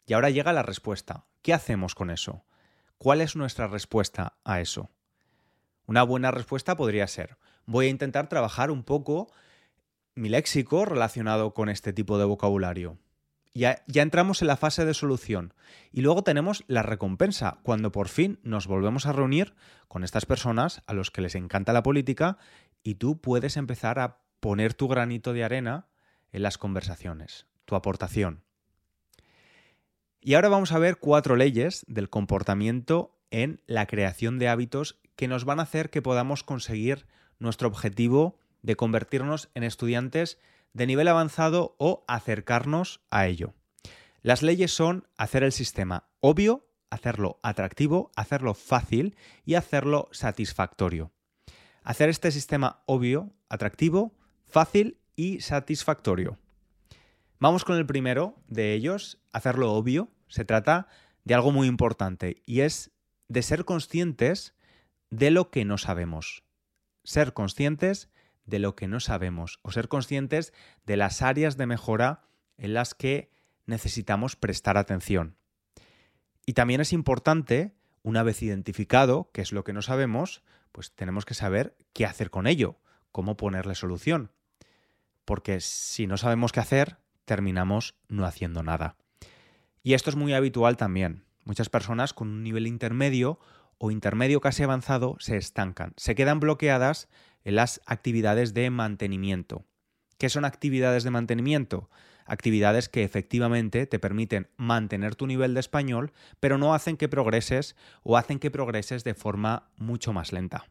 Y 0.06 0.14
ahora 0.14 0.30
llega 0.30 0.52
la 0.52 0.64
respuesta. 0.64 1.26
¿Qué 1.42 1.54
hacemos 1.54 1.94
con 1.94 2.10
eso? 2.10 2.44
¿Cuál 2.98 3.20
es 3.20 3.36
nuestra 3.36 3.68
respuesta 3.68 4.38
a 4.42 4.60
eso? 4.60 4.90
Una 5.86 6.02
buena 6.02 6.32
respuesta 6.32 6.76
podría 6.76 7.06
ser, 7.06 7.36
voy 7.64 7.86
a 7.86 7.90
intentar 7.90 8.28
trabajar 8.28 8.72
un 8.72 8.82
poco 8.82 9.30
mi 10.18 10.28
léxico 10.28 10.84
relacionado 10.84 11.54
con 11.54 11.68
este 11.68 11.92
tipo 11.92 12.18
de 12.18 12.24
vocabulario. 12.24 12.98
Ya, 13.54 13.82
ya, 13.86 14.02
entramos 14.02 14.42
en 14.42 14.48
la 14.48 14.56
fase 14.56 14.84
de 14.84 14.94
solución. 14.94 15.54
Y 15.90 16.02
luego 16.02 16.22
tenemos 16.22 16.64
la 16.68 16.82
recompensa, 16.82 17.58
cuando 17.62 17.90
por 17.90 18.08
fin 18.08 18.38
nos 18.42 18.66
volvemos 18.66 19.06
a 19.06 19.12
reunir 19.12 19.54
con 19.88 20.04
estas 20.04 20.26
personas 20.26 20.82
a 20.86 20.92
los 20.92 21.10
que 21.10 21.22
les 21.22 21.34
encanta 21.34 21.72
la 21.72 21.82
política 21.82 22.38
y 22.82 22.96
tú 22.96 23.20
puedes 23.20 23.56
empezar 23.56 23.98
a 23.98 24.18
poner 24.40 24.74
tu 24.74 24.86
granito 24.86 25.32
de 25.32 25.44
arena 25.44 25.86
en 26.30 26.42
las 26.42 26.58
conversaciones, 26.58 27.46
tu 27.64 27.74
aportación. 27.74 28.42
Y 30.20 30.34
ahora 30.34 30.48
vamos 30.48 30.72
a 30.72 30.78
ver 30.78 30.98
cuatro 30.98 31.36
leyes 31.36 31.84
del 31.88 32.10
comportamiento 32.10 33.18
en 33.30 33.62
la 33.66 33.86
creación 33.86 34.38
de 34.38 34.48
hábitos 34.48 35.00
que 35.16 35.28
nos 35.28 35.44
van 35.44 35.60
a 35.60 35.64
hacer 35.64 35.90
que 35.90 36.02
podamos 36.02 36.44
conseguir 36.44 37.06
nuestro 37.38 37.68
objetivo 37.68 38.38
de 38.62 38.76
convertirnos 38.76 39.50
en 39.54 39.62
estudiantes 39.62 40.38
de 40.72 40.86
nivel 40.86 41.08
avanzado 41.08 41.74
o 41.78 42.04
acercarnos 42.08 43.00
a 43.10 43.26
ello. 43.26 43.54
Las 44.22 44.42
leyes 44.42 44.72
son 44.72 45.06
hacer 45.16 45.42
el 45.42 45.52
sistema 45.52 46.08
obvio, 46.20 46.68
hacerlo 46.90 47.38
atractivo, 47.42 48.10
hacerlo 48.16 48.54
fácil 48.54 49.16
y 49.44 49.54
hacerlo 49.54 50.08
satisfactorio. 50.12 51.12
Hacer 51.82 52.08
este 52.08 52.30
sistema 52.30 52.82
obvio, 52.86 53.32
atractivo, 53.48 54.14
fácil 54.46 54.98
y 55.16 55.40
satisfactorio. 55.40 56.38
Vamos 57.40 57.64
con 57.64 57.76
el 57.76 57.86
primero 57.86 58.36
de 58.48 58.74
ellos, 58.74 59.20
hacerlo 59.32 59.72
obvio. 59.72 60.10
Se 60.28 60.44
trata 60.44 60.88
de 61.24 61.34
algo 61.34 61.52
muy 61.52 61.68
importante 61.68 62.42
y 62.46 62.60
es 62.60 62.90
de 63.28 63.42
ser 63.42 63.64
conscientes 63.64 64.54
de 65.10 65.30
lo 65.30 65.50
que 65.50 65.64
no 65.64 65.78
sabemos. 65.78 66.42
Ser 67.04 67.32
conscientes 67.32 68.10
de 68.48 68.58
lo 68.58 68.74
que 68.74 68.88
no 68.88 68.98
sabemos 68.98 69.60
o 69.62 69.70
ser 69.70 69.88
conscientes 69.88 70.52
de 70.86 70.96
las 70.96 71.22
áreas 71.22 71.56
de 71.56 71.66
mejora 71.66 72.22
en 72.56 72.74
las 72.74 72.94
que 72.94 73.30
necesitamos 73.66 74.36
prestar 74.36 74.78
atención. 74.78 75.36
Y 76.46 76.54
también 76.54 76.80
es 76.80 76.92
importante, 76.92 77.74
una 78.02 78.22
vez 78.22 78.42
identificado 78.42 79.30
qué 79.32 79.42
es 79.42 79.52
lo 79.52 79.64
que 79.64 79.74
no 79.74 79.82
sabemos, 79.82 80.42
pues 80.72 80.92
tenemos 80.92 81.26
que 81.26 81.34
saber 81.34 81.76
qué 81.92 82.06
hacer 82.06 82.30
con 82.30 82.46
ello, 82.46 82.80
cómo 83.12 83.36
ponerle 83.36 83.74
solución. 83.74 84.32
Porque 85.26 85.60
si 85.60 86.06
no 86.06 86.16
sabemos 86.16 86.52
qué 86.52 86.60
hacer, 86.60 86.96
terminamos 87.26 87.96
no 88.08 88.24
haciendo 88.24 88.62
nada. 88.62 88.96
Y 89.82 89.92
esto 89.92 90.08
es 90.08 90.16
muy 90.16 90.32
habitual 90.32 90.78
también. 90.78 91.24
Muchas 91.44 91.68
personas 91.68 92.14
con 92.14 92.28
un 92.28 92.42
nivel 92.42 92.66
intermedio 92.66 93.38
o 93.76 93.90
intermedio 93.90 94.40
casi 94.40 94.62
avanzado 94.62 95.16
se 95.20 95.36
estancan, 95.36 95.92
se 95.96 96.14
quedan 96.14 96.40
bloqueadas 96.40 97.08
en 97.44 97.56
las 97.56 97.80
actividades 97.86 98.54
de 98.54 98.70
mantenimiento. 98.70 99.64
¿Qué 100.18 100.28
son 100.28 100.44
actividades 100.44 101.04
de 101.04 101.10
mantenimiento? 101.10 101.88
Actividades 102.26 102.88
que 102.88 103.04
efectivamente 103.04 103.86
te 103.86 103.98
permiten 103.98 104.48
mantener 104.56 105.14
tu 105.14 105.26
nivel 105.26 105.54
de 105.54 105.60
español, 105.60 106.12
pero 106.40 106.58
no 106.58 106.74
hacen 106.74 106.96
que 106.96 107.08
progreses 107.08 107.76
o 108.02 108.16
hacen 108.16 108.38
que 108.38 108.50
progreses 108.50 109.04
de 109.04 109.14
forma 109.14 109.70
mucho 109.76 110.12
más 110.12 110.32
lenta. 110.32 110.66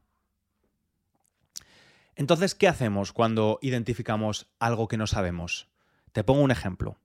Entonces, 2.15 2.55
¿qué 2.55 2.67
hacemos 2.67 3.13
cuando 3.13 3.59
identificamos 3.61 4.47
algo 4.59 4.87
que 4.87 4.97
no 4.97 5.07
sabemos? 5.07 5.69
Te 6.11 6.23
pongo 6.23 6.41
un 6.41 6.51
ejemplo. 6.51 6.97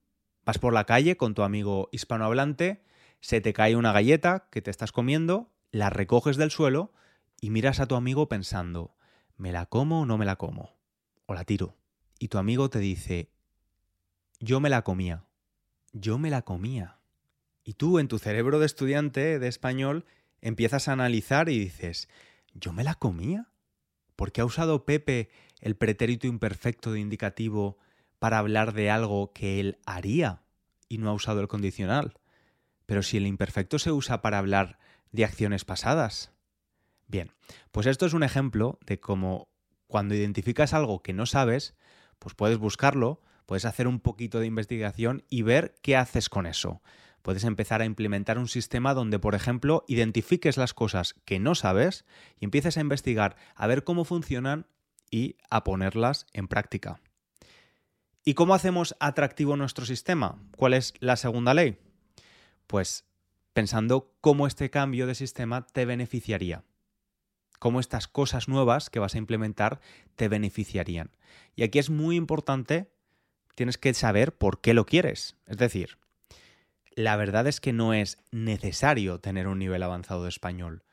Vas 0.45 0.57
por 0.57 0.73
la 0.73 0.85
calle 0.85 1.17
con 1.17 1.33
tu 1.33 1.43
amigo 1.43 1.87
hispanohablante, 1.91 2.83
se 3.21 3.39
te 3.39 3.53
cae 3.53 3.75
una 3.75 3.93
galleta 3.93 4.47
que 4.51 4.61
te 4.61 4.71
estás 4.71 4.91
comiendo, 4.91 5.49
la 5.71 5.89
recoges 5.89 6.35
del 6.35 6.51
suelo 6.51 6.93
y 7.39 7.51
miras 7.51 7.79
a 7.79 7.85
tu 7.85 7.95
amigo 7.95 8.27
pensando, 8.27 8.95
¿me 9.37 9.51
la 9.51 9.65
como 9.65 10.01
o 10.01 10.05
no 10.05 10.17
me 10.17 10.25
la 10.25 10.35
como? 10.35 10.75
O 11.25 11.33
la 11.33 11.45
tiro. 11.45 11.75
Y 12.19 12.27
tu 12.27 12.37
amigo 12.37 12.69
te 12.69 12.79
dice, 12.79 13.29
yo 14.39 14.59
me 14.59 14.69
la 14.69 14.83
comía, 14.83 15.25
yo 15.91 16.17
me 16.17 16.29
la 16.29 16.43
comía. 16.43 16.99
Y 17.63 17.73
tú 17.73 17.99
en 17.99 18.07
tu 18.07 18.19
cerebro 18.19 18.59
de 18.59 18.65
estudiante 18.65 19.39
de 19.39 19.47
español 19.47 20.05
empiezas 20.41 20.87
a 20.87 20.93
analizar 20.93 21.49
y 21.49 21.59
dices, 21.59 22.09
¿yo 22.53 22.73
me 22.73 22.83
la 22.83 22.95
comía? 22.95 23.49
¿Por 24.15 24.31
qué 24.31 24.41
ha 24.41 24.45
usado 24.45 24.85
Pepe 24.85 25.29
el 25.63 25.77
pretérito 25.77 26.27
imperfecto 26.27 26.91
de 26.91 26.99
indicativo 26.99 27.77
para 28.19 28.37
hablar 28.37 28.73
de 28.73 28.91
algo 28.91 29.31
que 29.31 29.61
él 29.61 29.79
haría 29.85 30.41
y 30.89 30.97
no 30.97 31.09
ha 31.09 31.13
usado 31.13 31.39
el 31.39 31.47
condicional. 31.47 32.19
Pero 32.85 33.01
si 33.01 33.15
el 33.15 33.25
imperfecto 33.25 33.79
se 33.79 33.93
usa 33.93 34.21
para 34.21 34.39
hablar 34.39 34.77
de 35.13 35.23
acciones 35.23 35.63
pasadas. 35.63 36.32
Bien, 37.07 37.31
pues 37.71 37.87
esto 37.87 38.05
es 38.05 38.13
un 38.13 38.23
ejemplo 38.23 38.79
de 38.85 38.99
cómo 38.99 39.49
cuando 39.87 40.15
identificas 40.15 40.73
algo 40.73 41.03
que 41.03 41.13
no 41.13 41.25
sabes, 41.25 41.75
pues 42.19 42.35
puedes 42.35 42.57
buscarlo, 42.57 43.21
puedes 43.45 43.65
hacer 43.65 43.87
un 43.87 43.99
poquito 43.99 44.39
de 44.39 44.47
investigación 44.47 45.23
y 45.29 45.41
ver 45.41 45.75
qué 45.81 45.95
haces 45.95 46.29
con 46.29 46.45
eso. 46.45 46.81
Puedes 47.21 47.43
empezar 47.43 47.81
a 47.81 47.85
implementar 47.85 48.37
un 48.37 48.47
sistema 48.47 48.93
donde, 48.93 49.19
por 49.19 49.35
ejemplo, 49.35 49.85
identifiques 49.87 50.57
las 50.57 50.73
cosas 50.73 51.15
que 51.25 51.39
no 51.39 51.55
sabes 51.55 52.05
y 52.39 52.45
empieces 52.45 52.77
a 52.77 52.81
investigar 52.81 53.35
a 53.55 53.67
ver 53.67 53.83
cómo 53.83 54.03
funcionan 54.03 54.67
y 55.09 55.37
a 55.49 55.63
ponerlas 55.63 56.25
en 56.33 56.47
práctica. 56.47 56.99
¿Y 58.25 58.33
cómo 58.33 58.55
hacemos 58.55 58.95
atractivo 58.99 59.55
nuestro 59.55 59.85
sistema? 59.85 60.41
¿Cuál 60.57 60.73
es 60.73 60.93
la 60.99 61.17
segunda 61.17 61.53
ley? 61.53 61.77
Pues 62.67 63.05
pensando 63.53 64.15
cómo 64.21 64.47
este 64.47 64.69
cambio 64.69 65.07
de 65.07 65.15
sistema 65.15 65.67
te 65.67 65.85
beneficiaría. 65.85 66.63
Cómo 67.63 67.79
estas 67.79 68.09
cosas 68.09 68.49
nuevas 68.49 68.89
que 68.89 68.99
vas 68.99 69.15
a 69.15 69.19
implementar 69.19 69.79
te 70.17 70.27
beneficiarían. 70.27 71.11
Y 71.55 71.63
aquí 71.63 71.79
es 71.79 71.89
muy 71.89 72.17
importante, 72.17 72.91
tienes 73.55 73.77
que 73.77 73.93
saber 73.93 74.35
por 74.35 74.59
qué 74.59 74.73
lo 74.73 74.85
quieres. 74.85 75.37
Es 75.47 75.55
decir, 75.55 75.97
la 76.93 77.15
verdad 77.15 77.47
es 77.47 77.61
que 77.61 77.71
no 77.71 77.93
es 77.93 78.17
necesario 78.31 79.21
tener 79.21 79.47
un 79.47 79.59
nivel 79.59 79.81
avanzado 79.81 80.23
de 80.23 80.29
español. 80.29 80.83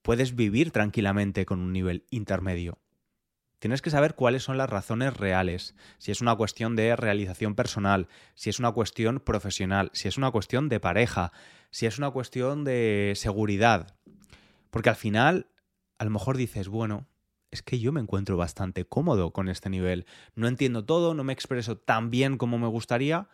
Puedes 0.00 0.34
vivir 0.34 0.70
tranquilamente 0.70 1.44
con 1.44 1.60
un 1.60 1.74
nivel 1.74 2.06
intermedio. 2.08 2.78
Tienes 3.58 3.82
que 3.82 3.90
saber 3.90 4.14
cuáles 4.14 4.42
son 4.42 4.56
las 4.56 4.70
razones 4.70 5.14
reales, 5.14 5.74
si 5.98 6.12
es 6.12 6.22
una 6.22 6.34
cuestión 6.34 6.76
de 6.76 6.96
realización 6.96 7.54
personal, 7.54 8.08
si 8.34 8.48
es 8.48 8.58
una 8.58 8.72
cuestión 8.72 9.20
profesional, 9.20 9.90
si 9.92 10.08
es 10.08 10.16
una 10.16 10.30
cuestión 10.30 10.70
de 10.70 10.80
pareja, 10.80 11.32
si 11.70 11.84
es 11.84 11.98
una 11.98 12.10
cuestión 12.10 12.64
de 12.64 13.12
seguridad. 13.16 13.98
Porque 14.70 14.88
al 14.88 14.96
final, 14.96 15.48
a 15.98 16.04
lo 16.04 16.10
mejor 16.10 16.36
dices, 16.36 16.68
bueno, 16.68 17.06
es 17.50 17.62
que 17.62 17.78
yo 17.78 17.92
me 17.92 18.00
encuentro 18.00 18.36
bastante 18.36 18.84
cómodo 18.84 19.32
con 19.32 19.48
este 19.48 19.70
nivel. 19.70 20.06
No 20.34 20.48
entiendo 20.48 20.84
todo, 20.84 21.14
no 21.14 21.24
me 21.24 21.32
expreso 21.32 21.76
tan 21.78 22.10
bien 22.10 22.38
como 22.38 22.58
me 22.58 22.66
gustaría, 22.66 23.28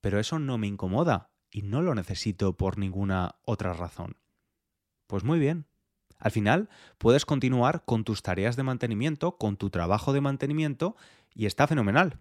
pero 0.00 0.18
eso 0.18 0.38
no 0.38 0.58
me 0.58 0.66
incomoda 0.66 1.30
y 1.50 1.62
no 1.62 1.82
lo 1.82 1.94
necesito 1.94 2.56
por 2.56 2.78
ninguna 2.78 3.36
otra 3.44 3.72
razón. 3.72 4.16
Pues 5.06 5.24
muy 5.24 5.38
bien, 5.38 5.66
al 6.22 6.30
final, 6.30 6.68
puedes 6.98 7.26
continuar 7.26 7.84
con 7.84 8.04
tus 8.04 8.22
tareas 8.22 8.54
de 8.54 8.62
mantenimiento, 8.62 9.38
con 9.38 9.56
tu 9.56 9.70
trabajo 9.70 10.12
de 10.12 10.20
mantenimiento, 10.20 10.96
y 11.34 11.46
está 11.46 11.66
fenomenal. 11.66 12.20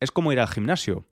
Es 0.00 0.10
como 0.10 0.32
ir 0.32 0.40
al 0.40 0.48
gimnasio. 0.48 1.04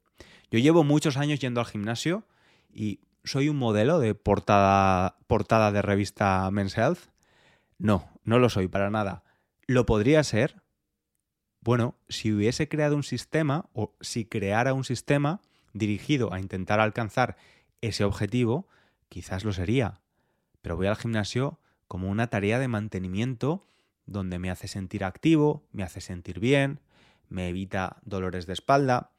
Yo 0.50 0.58
llevo 0.58 0.84
muchos 0.84 1.18
años 1.18 1.40
yendo 1.40 1.60
al 1.60 1.66
gimnasio 1.66 2.26
y 2.72 3.00
soy 3.24 3.50
un 3.50 3.56
modelo 3.56 3.98
de 3.98 4.14
portada, 4.14 5.18
portada 5.26 5.70
de 5.70 5.82
revista 5.82 6.50
Men's 6.50 6.76
Health. 6.78 7.10
No, 7.78 8.08
no 8.24 8.38
lo 8.38 8.48
soy 8.48 8.68
para 8.68 8.90
nada. 8.90 9.24
¿Lo 9.66 9.86
podría 9.86 10.22
ser? 10.22 10.62
Bueno, 11.60 11.96
si 12.08 12.32
hubiese 12.32 12.68
creado 12.68 12.94
un 12.96 13.02
sistema 13.02 13.70
o 13.72 13.94
si 14.00 14.26
creara 14.26 14.74
un 14.74 14.84
sistema 14.84 15.40
dirigido 15.72 16.32
a 16.32 16.40
intentar 16.40 16.80
alcanzar 16.80 17.36
ese 17.80 18.04
objetivo, 18.04 18.68
quizás 19.08 19.44
lo 19.44 19.52
sería. 19.52 20.00
Pero 20.60 20.76
voy 20.76 20.86
al 20.86 20.96
gimnasio 20.96 21.58
como 21.88 22.10
una 22.10 22.28
tarea 22.28 22.58
de 22.58 22.68
mantenimiento 22.68 23.66
donde 24.06 24.38
me 24.38 24.50
hace 24.50 24.68
sentir 24.68 25.04
activo, 25.04 25.66
me 25.72 25.82
hace 25.82 26.00
sentir 26.00 26.40
bien, 26.40 26.80
me 27.28 27.48
evita 27.48 27.98
dolores 28.04 28.46
de 28.46 28.52
espalda, 28.52 29.10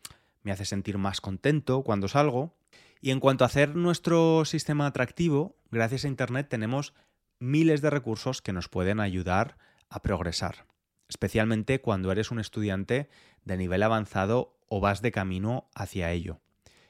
me 0.44 0.52
hace 0.52 0.66
sentir 0.66 0.98
más 0.98 1.22
contento 1.22 1.84
cuando 1.84 2.08
salgo. 2.08 2.56
Y 3.02 3.12
en 3.12 3.20
cuanto 3.20 3.44
a 3.44 3.48
hacer 3.48 3.76
nuestro 3.76 4.46
sistema 4.46 4.88
atractivo, 4.88 5.56
gracias 5.72 6.06
a 6.06 6.08
Internet 6.08 6.48
tenemos 6.50 6.94
miles 7.39 7.82
de 7.82 7.89
recursos 7.89 8.42
que 8.42 8.54
nos 8.54 8.70
pueden 8.70 9.00
ayudar 9.00 9.58
a 9.89 10.01
progresar, 10.01 10.65
especialmente 11.08 11.82
cuando 11.82 12.12
eres 12.12 12.32
un 12.32 12.39
estudiante 12.39 13.10
de 13.44 13.58
nivel 13.58 13.84
avanzado 13.84 14.58
o 14.68 14.80
vas 14.80 15.01
de 15.01 15.12
camino 15.12 15.70
hacia 15.75 16.12
ello. 16.12 16.42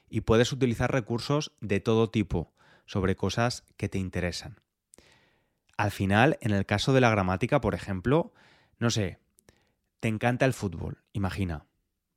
Y 0.08 0.22
puedes 0.22 0.52
utilizar 0.52 0.92
recursos 0.92 1.52
de 1.60 1.80
todo 1.80 2.10
tipo 2.10 2.54
sobre 2.86 3.16
cosas 3.16 3.64
que 3.76 3.88
te 3.88 3.98
interesan. 3.98 4.60
Al 5.76 5.90
final, 5.90 6.38
en 6.40 6.52
el 6.52 6.64
caso 6.64 6.92
de 6.92 7.00
la 7.00 7.10
gramática, 7.10 7.60
por 7.60 7.74
ejemplo, 7.74 8.32
no 8.78 8.90
sé, 8.90 9.18
te 10.00 10.08
encanta 10.08 10.46
el 10.46 10.54
fútbol, 10.54 11.02
imagina. 11.12 11.66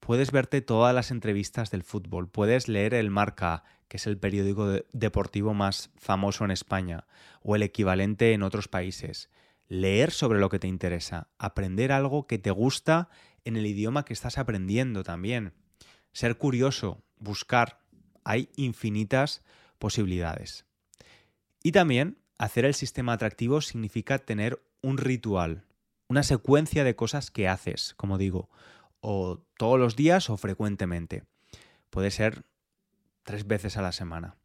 Puedes 0.10 0.32
verte 0.32 0.62
todas 0.62 0.96
las 0.96 1.12
entrevistas 1.12 1.70
del 1.70 1.84
fútbol, 1.84 2.28
puedes 2.28 2.68
leer 2.68 2.96
el 2.96 3.12
Marca, 3.12 3.64
que 3.88 3.98
es 3.98 4.08
el 4.08 4.18
periódico 4.18 4.68
deportivo 4.92 5.54
más 5.54 5.92
famoso 5.98 6.44
en 6.44 6.50
España, 6.50 7.06
o 7.44 7.56
el 7.56 7.62
equivalente 7.62 8.34
en 8.34 8.42
otros 8.42 8.68
países. 8.68 9.30
Leer 9.68 10.10
sobre 10.10 10.40
lo 10.40 10.50
que 10.50 10.58
te 10.58 10.68
interesa, 10.68 11.28
aprender 11.38 11.92
algo 11.92 12.26
que 12.26 12.40
te 12.40 12.50
gusta 12.50 13.10
en 13.46 13.56
el 13.56 13.68
idioma 13.68 14.04
que 14.04 14.14
estás 14.14 14.40
aprendiendo 14.40 15.04
también. 15.04 15.54
Ser 16.12 16.40
curioso, 16.40 17.04
buscar. 17.20 17.80
Hay 18.24 18.50
infinitas 18.56 19.44
posibilidades. 19.78 20.66
Y 21.62 21.72
también 21.72 22.18
hacer 22.40 22.66
el 22.66 22.74
sistema 22.74 23.14
atractivo 23.14 23.62
significa 23.62 24.18
tener 24.18 24.60
un 24.82 24.98
ritual, 24.98 25.66
una 26.08 26.24
secuencia 26.24 26.84
de 26.84 26.96
cosas 26.96 27.30
que 27.30 27.48
haces, 27.48 27.94
como 27.96 28.18
digo, 28.18 28.50
o 29.02 29.40
todos 29.58 29.80
los 29.80 29.96
días 29.96 30.30
o 30.30 30.38
frecuentemente. 30.38 31.24
Puede 31.90 32.12
ser 32.12 32.46
tres 33.24 33.48
veces 33.48 33.78
a 33.78 33.82
la 33.82 33.92
semana. 33.92 34.36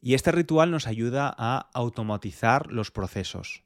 Y 0.00 0.14
este 0.14 0.32
ritual 0.32 0.70
nos 0.70 0.86
ayuda 0.86 1.34
a 1.36 1.70
automatizar 1.72 2.70
los 2.70 2.90
procesos, 2.90 3.64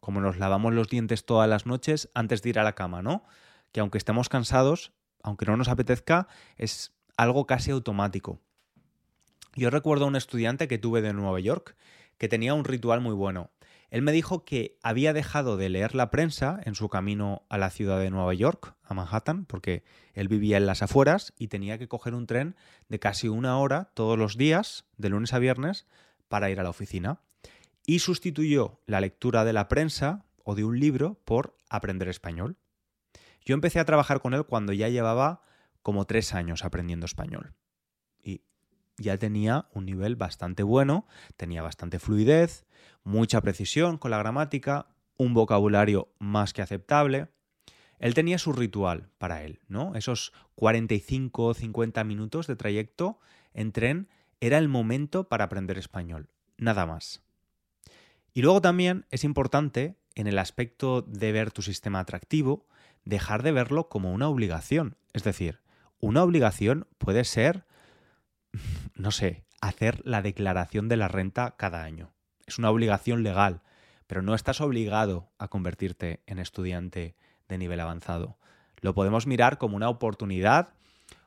como 0.00 0.20
nos 0.20 0.38
lavamos 0.38 0.74
los 0.74 0.88
dientes 0.88 1.24
todas 1.24 1.48
las 1.48 1.66
noches 1.66 2.10
antes 2.14 2.42
de 2.42 2.50
ir 2.50 2.58
a 2.58 2.64
la 2.64 2.74
cama, 2.74 3.02
¿no? 3.02 3.24
Que 3.72 3.80
aunque 3.80 3.98
estemos 3.98 4.28
cansados, 4.28 4.92
aunque 5.22 5.46
no 5.46 5.56
nos 5.56 5.68
apetezca, 5.68 6.28
es 6.56 6.92
algo 7.16 7.46
casi 7.46 7.70
automático. 7.70 8.40
Yo 9.54 9.70
recuerdo 9.70 10.04
a 10.04 10.08
un 10.08 10.16
estudiante 10.16 10.68
que 10.68 10.78
tuve 10.78 11.02
de 11.02 11.12
Nueva 11.12 11.40
York 11.40 11.76
que 12.18 12.28
tenía 12.28 12.54
un 12.54 12.64
ritual 12.64 13.00
muy 13.00 13.14
bueno. 13.14 13.50
Él 13.90 14.02
me 14.02 14.12
dijo 14.12 14.44
que 14.44 14.78
había 14.82 15.12
dejado 15.12 15.56
de 15.56 15.68
leer 15.68 15.94
la 15.94 16.10
prensa 16.10 16.60
en 16.64 16.74
su 16.74 16.88
camino 16.88 17.42
a 17.48 17.58
la 17.58 17.70
ciudad 17.70 17.98
de 17.98 18.10
Nueva 18.10 18.32
York, 18.34 18.76
a 18.84 18.94
Manhattan, 18.94 19.44
porque 19.46 19.82
él 20.14 20.28
vivía 20.28 20.56
en 20.56 20.66
las 20.66 20.82
afueras 20.82 21.32
y 21.36 21.48
tenía 21.48 21.76
que 21.76 21.88
coger 21.88 22.14
un 22.14 22.26
tren 22.26 22.56
de 22.88 23.00
casi 23.00 23.28
una 23.28 23.58
hora 23.58 23.90
todos 23.94 24.16
los 24.16 24.36
días, 24.36 24.84
de 24.96 25.08
lunes 25.08 25.32
a 25.34 25.40
viernes, 25.40 25.86
para 26.28 26.50
ir 26.50 26.60
a 26.60 26.62
la 26.62 26.70
oficina. 26.70 27.20
Y 27.84 27.98
sustituyó 27.98 28.80
la 28.86 29.00
lectura 29.00 29.44
de 29.44 29.52
la 29.52 29.66
prensa 29.66 30.24
o 30.44 30.54
de 30.54 30.64
un 30.64 30.78
libro 30.78 31.20
por 31.24 31.56
aprender 31.68 32.08
español. 32.08 32.56
Yo 33.44 33.54
empecé 33.54 33.80
a 33.80 33.84
trabajar 33.84 34.20
con 34.20 34.34
él 34.34 34.44
cuando 34.44 34.72
ya 34.72 34.88
llevaba 34.88 35.42
como 35.82 36.04
tres 36.04 36.34
años 36.34 36.64
aprendiendo 36.64 37.06
español 37.06 37.54
ya 39.00 39.16
tenía 39.16 39.66
un 39.72 39.86
nivel 39.86 40.14
bastante 40.14 40.62
bueno, 40.62 41.06
tenía 41.36 41.62
bastante 41.62 41.98
fluidez, 41.98 42.66
mucha 43.02 43.40
precisión 43.40 43.98
con 43.98 44.10
la 44.10 44.18
gramática, 44.18 44.88
un 45.16 45.34
vocabulario 45.34 46.12
más 46.18 46.52
que 46.52 46.62
aceptable. 46.62 47.28
Él 47.98 48.14
tenía 48.14 48.38
su 48.38 48.52
ritual 48.52 49.08
para 49.18 49.42
él, 49.42 49.60
¿no? 49.68 49.94
Esos 49.94 50.32
45 50.54 51.44
o 51.44 51.54
50 51.54 52.04
minutos 52.04 52.46
de 52.46 52.56
trayecto 52.56 53.18
en 53.52 53.72
tren 53.72 54.08
era 54.40 54.58
el 54.58 54.68
momento 54.68 55.28
para 55.28 55.44
aprender 55.44 55.78
español, 55.78 56.30
nada 56.56 56.86
más. 56.86 57.22
Y 58.32 58.42
luego 58.42 58.60
también 58.60 59.06
es 59.10 59.24
importante, 59.24 59.96
en 60.14 60.26
el 60.26 60.38
aspecto 60.38 61.02
de 61.02 61.32
ver 61.32 61.50
tu 61.50 61.62
sistema 61.62 62.00
atractivo, 62.00 62.66
dejar 63.04 63.42
de 63.42 63.52
verlo 63.52 63.88
como 63.88 64.12
una 64.12 64.28
obligación. 64.28 64.96
Es 65.12 65.24
decir, 65.24 65.60
una 66.00 66.22
obligación 66.22 66.86
puede 66.98 67.24
ser 67.24 67.64
no 69.00 69.10
sé, 69.10 69.44
hacer 69.60 70.00
la 70.04 70.22
declaración 70.22 70.88
de 70.88 70.96
la 70.96 71.08
renta 71.08 71.54
cada 71.56 71.82
año. 71.82 72.12
Es 72.46 72.58
una 72.58 72.70
obligación 72.70 73.22
legal, 73.22 73.62
pero 74.06 74.22
no 74.22 74.34
estás 74.34 74.60
obligado 74.60 75.30
a 75.38 75.48
convertirte 75.48 76.22
en 76.26 76.38
estudiante 76.38 77.16
de 77.48 77.58
nivel 77.58 77.80
avanzado. 77.80 78.38
Lo 78.80 78.94
podemos 78.94 79.26
mirar 79.26 79.58
como 79.58 79.76
una 79.76 79.88
oportunidad, 79.88 80.74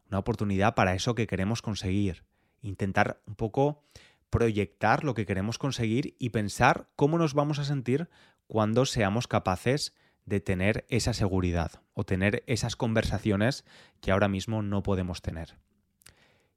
una 0.09 0.19
oportunidad 0.19 0.75
para 0.75 0.93
eso 0.93 1.15
que 1.15 1.27
queremos 1.27 1.61
conseguir. 1.61 2.23
Intentar 2.61 3.21
un 3.25 3.35
poco 3.35 3.83
proyectar 4.29 5.03
lo 5.03 5.13
que 5.13 5.25
queremos 5.25 5.57
conseguir 5.57 6.15
y 6.19 6.29
pensar 6.29 6.87
cómo 6.95 7.17
nos 7.17 7.33
vamos 7.33 7.59
a 7.59 7.65
sentir 7.65 8.09
cuando 8.47 8.85
seamos 8.85 9.27
capaces 9.27 9.95
de 10.25 10.39
tener 10.39 10.85
esa 10.89 11.13
seguridad 11.13 11.81
o 11.93 12.03
tener 12.03 12.43
esas 12.47 12.75
conversaciones 12.75 13.65
que 13.99 14.11
ahora 14.11 14.27
mismo 14.27 14.61
no 14.61 14.83
podemos 14.83 15.21
tener. 15.21 15.57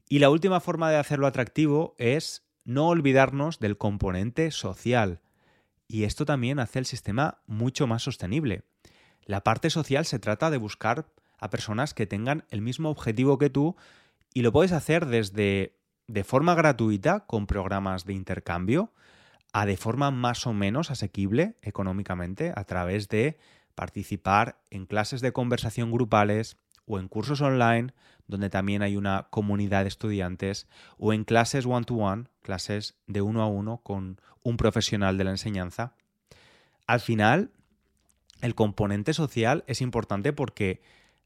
Y 0.09 0.21
la 0.21 0.31
última 0.31 0.61
forma 0.61 0.90
de 0.90 0.97
hacerlo 0.97 1.27
atractivo 1.27 1.95
es 1.99 2.45
no 2.64 2.88
olvidarnos 2.88 3.59
del 3.59 3.77
componente 3.77 4.51
social. 4.51 5.21
Y 5.88 6.05
esto 6.05 6.25
también 6.25 6.59
hace 6.59 6.79
el 6.79 6.87
sistema 6.87 7.38
mucho 7.47 7.87
más 7.87 8.03
sostenible. 8.03 8.62
La 9.25 9.42
parte 9.42 9.71
social 9.71 10.05
se 10.05 10.19
trata 10.19 10.51
de 10.51 10.59
buscar 10.59 11.07
a 11.38 11.51
personas 11.51 11.95
que 11.95 12.07
tengan 12.07 12.45
el 12.51 12.61
mismo 12.61 12.90
objetivo 12.90 13.38
que 13.38 13.51
tú 13.51 13.77
y 14.33 14.42
lo 14.42 14.53
puedes 14.53 14.73
hacer 14.73 15.07
desde 15.07 15.77
de 16.07 16.25
forma 16.25 16.55
gratuita 16.55 17.27
con 17.27 17.47
programas 17.47 18.05
de 18.05 18.14
intercambio 18.14 18.92
a 19.53 19.66
de 19.66 19.77
forma 19.77 20.11
más 20.11 20.47
o 20.47 20.53
menos 20.53 20.90
asequible 20.90 21.57
económicamente 21.62 22.53
a 22.55 22.64
través 22.64 23.09
de 23.09 23.38
participar 23.75 24.61
en 24.71 24.87
clases 24.87 25.21
de 25.21 25.33
conversación 25.33 25.90
grupales 25.90 26.57
o 26.87 26.99
en 26.99 27.09
cursos 27.09 27.40
online 27.40 27.92
donde 28.28 28.50
también 28.50 28.82
hay 28.82 28.96
una 28.96 29.28
comunidad 29.30 29.82
de 29.82 29.88
estudiantes, 29.88 30.66
o 30.98 31.12
en 31.12 31.24
clases 31.24 31.66
one-to-one, 31.66 32.24
clases 32.42 32.96
de 33.06 33.22
uno 33.22 33.42
a 33.42 33.46
uno 33.46 33.78
con 33.78 34.20
un 34.42 34.56
profesional 34.56 35.18
de 35.18 35.24
la 35.24 35.30
enseñanza. 35.30 35.94
Al 36.86 37.00
final, 37.00 37.50
el 38.40 38.54
componente 38.54 39.14
social 39.14 39.64
es 39.66 39.80
importante 39.80 40.32
porque 40.32 40.82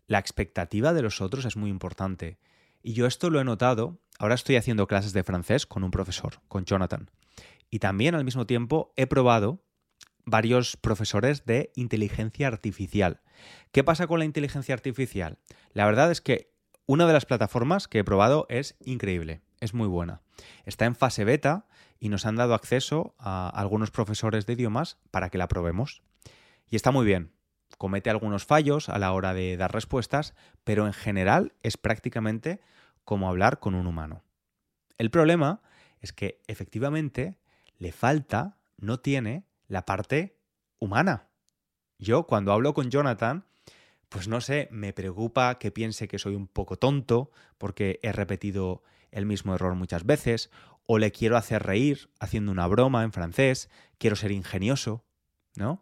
la 0.07 0.19
expectativa 0.19 0.93
de 0.93 1.03
los 1.03 1.21
otros 1.21 1.45
es 1.45 1.57
muy 1.57 1.71
importante. 1.71 2.39
Y 2.83 2.95
yo 2.95 3.07
esto 3.07 3.31
lo 3.31 3.41
he 3.41 3.45
notado, 3.45 3.99
ahora 4.19 4.35
estoy 4.35 4.57
haciendo 4.57 4.87
clases 4.87 5.13
de 5.13 5.25
francés 5.25 5.67
con 5.67 5.85
un 5.85 5.91
profesor, 5.91 6.41
con 6.49 6.65
Jonathan. 6.65 7.11
Y 7.71 7.79
también 7.79 8.15
al 8.15 8.25
mismo 8.25 8.47
tiempo 8.47 8.93
he 8.97 9.07
probado 9.07 9.63
varios 10.25 10.77
profesores 10.77 11.45
de 11.45 11.73
inteligencia 11.75 12.47
artificial. 12.49 13.21
¿Qué 13.73 13.85
pasa 13.85 14.07
con 14.07 14.19
la 14.19 14.25
inteligencia 14.25 14.75
artificial? 14.75 15.39
La 15.73 15.87
verdad 15.87 16.11
es 16.11 16.21
que 16.21 16.50
una 16.91 17.07
de 17.07 17.13
las 17.13 17.25
plataformas 17.25 17.87
que 17.87 18.01
he 18.01 18.05
probado 18.05 18.47
es 18.49 18.75
increíble, 18.85 19.43
es 19.61 19.75
muy 19.75 19.87
buena. 19.87 20.23
Está 20.65 20.87
en 20.87 20.97
fase 20.97 21.23
beta 21.23 21.67
y 22.01 22.09
nos 22.09 22.27
han 22.27 22.35
dado 22.35 22.53
acceso 22.53 23.15
a 23.17 23.49
algunos 23.49 23.93
profesores 23.93 24.45
de 24.45 24.55
idiomas 24.55 24.99
para 25.13 25.31
que 25.31 25.39
la 25.39 25.47
probemos. 25.47 26.03
Y 26.69 26.75
está 26.75 26.91
muy 26.91 27.07
bien. 27.07 27.31
Comete 27.79 28.11
algunos 28.11 28.45
fallos 28.45 28.89
a 28.89 28.99
la 28.99 29.13
hora 29.13 29.35
de 29.35 29.57
dar 29.57 29.73
respuestas, 29.73 30.35
pero 30.65 30.89
en 30.89 30.93
general 30.93 31.53
es 31.63 31.77
prácticamente 31.77 32.61
como 33.05 33.29
hablar 33.29 33.61
con 33.61 33.77
un 33.77 33.87
humano. 33.87 34.25
El 34.99 35.13
problema 35.13 35.63
es 36.01 36.13
que 36.13 36.41
efectivamente 36.49 37.39
le 37.79 37.93
falta, 37.93 38.59
no 38.79 38.99
tiene 38.99 39.45
la 39.69 39.87
parte 39.87 40.41
humana. 40.81 41.29
Yo 42.01 42.27
cuando 42.27 42.51
hablo 42.53 42.75
con 42.75 42.91
Jonathan 42.91 43.45
pues 44.11 44.27
no 44.29 44.41
sé, 44.41 44.69
me 44.73 44.93
preocupa 44.93 45.59
que 45.59 45.71
piense 45.71 46.09
que 46.09 46.19
soy 46.19 46.35
un 46.35 46.49
poco 46.49 46.77
tonto 46.77 47.31
porque 47.59 48.01
he 48.03 48.13
repetido 48.13 48.83
el 49.13 49.25
mismo 49.25 49.55
error 49.55 49.75
muchas 49.77 50.05
veces, 50.05 50.51
o 50.85 50.99
le 50.99 51.13
quiero 51.13 51.37
hacer 51.37 51.63
reír 51.63 52.11
haciendo 52.19 52.51
una 52.51 52.67
broma 52.67 53.05
en 53.05 53.13
francés, 53.13 53.71
quiero 53.99 54.17
ser 54.17 54.33
ingenioso, 54.33 55.05
¿no? 55.55 55.81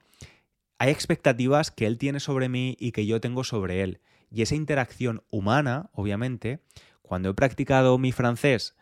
Hay 0.79 0.91
expectativas 0.91 1.71
que 1.71 1.87
él 1.87 1.97
tiene 1.97 2.21
sobre 2.21 2.51
mí 2.51 2.77
y 2.79 2.93
que 2.93 3.07
yo 3.07 3.21
tengo 3.21 3.45
sobre 3.45 3.83
él. 3.83 4.01
Y 4.31 4.43
esa 4.43 4.55
interacción 4.55 5.25
humana, 5.31 5.88
obviamente, 5.93 6.61
cuando 7.01 7.31
he 7.31 7.35
practicado 7.35 7.97
mi 7.97 8.12
francés 8.12 8.77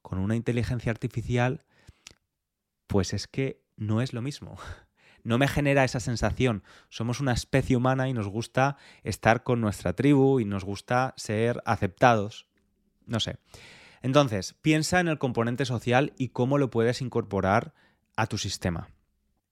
con 0.00 0.18
una 0.18 0.36
inteligencia 0.36 0.92
artificial, 0.92 1.64
pues 2.86 3.12
es 3.12 3.26
que 3.26 3.60
no 3.76 4.00
es 4.00 4.12
lo 4.12 4.22
mismo 4.22 4.56
no 5.24 5.38
me 5.38 5.48
genera 5.48 5.84
esa 5.84 6.00
sensación. 6.00 6.62
Somos 6.88 7.20
una 7.20 7.32
especie 7.32 7.76
humana 7.76 8.08
y 8.08 8.12
nos 8.12 8.28
gusta 8.28 8.76
estar 9.02 9.42
con 9.42 9.60
nuestra 9.60 9.94
tribu 9.94 10.40
y 10.40 10.44
nos 10.44 10.64
gusta 10.64 11.14
ser 11.16 11.62
aceptados. 11.64 12.46
No 13.06 13.20
sé. 13.20 13.38
Entonces, 14.02 14.54
piensa 14.62 15.00
en 15.00 15.08
el 15.08 15.18
componente 15.18 15.64
social 15.64 16.12
y 16.18 16.28
cómo 16.30 16.58
lo 16.58 16.70
puedes 16.70 17.00
incorporar 17.00 17.72
a 18.16 18.26
tu 18.26 18.38
sistema. 18.38 18.88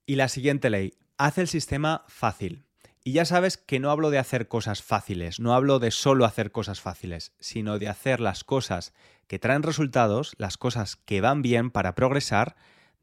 Y 0.05 0.15
la 0.15 0.27
siguiente 0.27 0.69
ley, 0.69 0.93
haz 1.17 1.37
el 1.37 1.47
sistema 1.47 2.03
fácil. 2.07 2.65
Y 3.03 3.13
ya 3.13 3.25
sabes 3.25 3.57
que 3.57 3.79
no 3.79 3.89
hablo 3.89 4.11
de 4.11 4.19
hacer 4.19 4.47
cosas 4.47 4.83
fáciles, 4.83 5.39
no 5.39 5.53
hablo 5.53 5.79
de 5.79 5.89
solo 5.89 6.25
hacer 6.25 6.51
cosas 6.51 6.81
fáciles, 6.81 7.33
sino 7.39 7.79
de 7.79 7.87
hacer 7.87 8.19
las 8.19 8.43
cosas 8.43 8.93
que 9.27 9.39
traen 9.39 9.63
resultados, 9.63 10.33
las 10.37 10.57
cosas 10.57 10.97
que 10.97 11.21
van 11.21 11.41
bien 11.41 11.71
para 11.71 11.95
progresar 11.95 12.55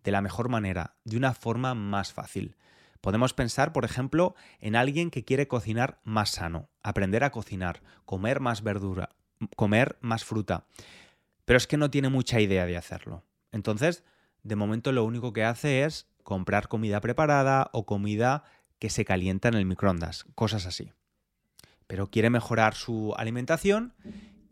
de 0.08 0.12
la 0.12 0.22
mejor 0.22 0.48
manera, 0.48 0.94
de 1.04 1.18
una 1.18 1.34
forma 1.34 1.74
más 1.74 2.14
fácil. 2.14 2.56
Podemos 3.02 3.34
pensar, 3.34 3.74
por 3.74 3.84
ejemplo, 3.84 4.34
en 4.58 4.74
alguien 4.74 5.10
que 5.10 5.22
quiere 5.22 5.48
cocinar 5.48 6.00
más 6.02 6.30
sano, 6.30 6.70
aprender 6.82 7.24
a 7.24 7.30
cocinar, 7.30 7.82
comer 8.06 8.40
más 8.40 8.62
verdura, 8.62 9.10
comer 9.54 9.98
más 10.00 10.24
fruta, 10.24 10.64
pero 11.44 11.58
es 11.58 11.66
que 11.66 11.76
no 11.76 11.90
tiene 11.90 12.08
mucha 12.08 12.40
idea 12.40 12.64
de 12.64 12.78
hacerlo. 12.78 13.22
Entonces, 13.52 14.02
de 14.44 14.56
momento 14.56 14.92
lo 14.92 15.04
único 15.04 15.34
que 15.34 15.44
hace 15.44 15.84
es 15.84 16.08
comprar 16.22 16.68
comida 16.68 17.02
preparada 17.02 17.68
o 17.74 17.84
comida 17.84 18.44
que 18.78 18.88
se 18.88 19.04
calienta 19.04 19.48
en 19.48 19.54
el 19.56 19.66
microondas, 19.66 20.24
cosas 20.34 20.64
así. 20.64 20.94
Pero 21.86 22.10
quiere 22.10 22.30
mejorar 22.30 22.74
su 22.74 23.12
alimentación 23.18 23.92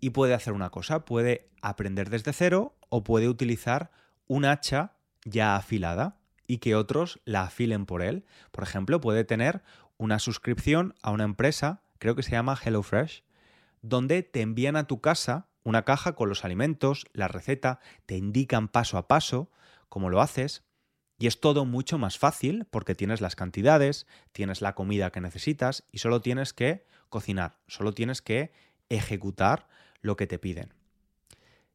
y 0.00 0.10
puede 0.10 0.34
hacer 0.34 0.52
una 0.52 0.68
cosa, 0.68 1.06
puede 1.06 1.48
aprender 1.62 2.10
desde 2.10 2.34
cero 2.34 2.76
o 2.90 3.04
puede 3.04 3.30
utilizar 3.30 3.90
un 4.26 4.44
hacha 4.44 4.95
ya 5.26 5.56
afilada 5.56 6.16
y 6.46 6.58
que 6.58 6.74
otros 6.74 7.20
la 7.24 7.42
afilen 7.42 7.84
por 7.84 8.02
él. 8.02 8.24
Por 8.52 8.64
ejemplo, 8.64 9.00
puede 9.00 9.24
tener 9.24 9.62
una 9.98 10.18
suscripción 10.18 10.94
a 11.02 11.10
una 11.10 11.24
empresa, 11.24 11.82
creo 11.98 12.14
que 12.14 12.22
se 12.22 12.30
llama 12.32 12.56
HelloFresh, 12.56 13.24
donde 13.82 14.22
te 14.22 14.40
envían 14.40 14.76
a 14.76 14.86
tu 14.86 15.00
casa 15.00 15.48
una 15.62 15.84
caja 15.84 16.14
con 16.14 16.28
los 16.28 16.44
alimentos, 16.44 17.06
la 17.12 17.26
receta, 17.26 17.80
te 18.06 18.16
indican 18.16 18.68
paso 18.68 18.98
a 18.98 19.08
paso 19.08 19.50
cómo 19.88 20.10
lo 20.10 20.20
haces 20.20 20.62
y 21.18 21.26
es 21.26 21.40
todo 21.40 21.64
mucho 21.64 21.98
más 21.98 22.18
fácil 22.18 22.66
porque 22.70 22.94
tienes 22.94 23.20
las 23.20 23.34
cantidades, 23.34 24.06
tienes 24.32 24.60
la 24.60 24.74
comida 24.74 25.10
que 25.10 25.20
necesitas 25.20 25.84
y 25.90 25.98
solo 25.98 26.20
tienes 26.20 26.52
que 26.52 26.86
cocinar, 27.08 27.58
solo 27.66 27.92
tienes 27.92 28.22
que 28.22 28.52
ejecutar 28.88 29.66
lo 30.02 30.16
que 30.16 30.26
te 30.26 30.38
piden. 30.38 30.72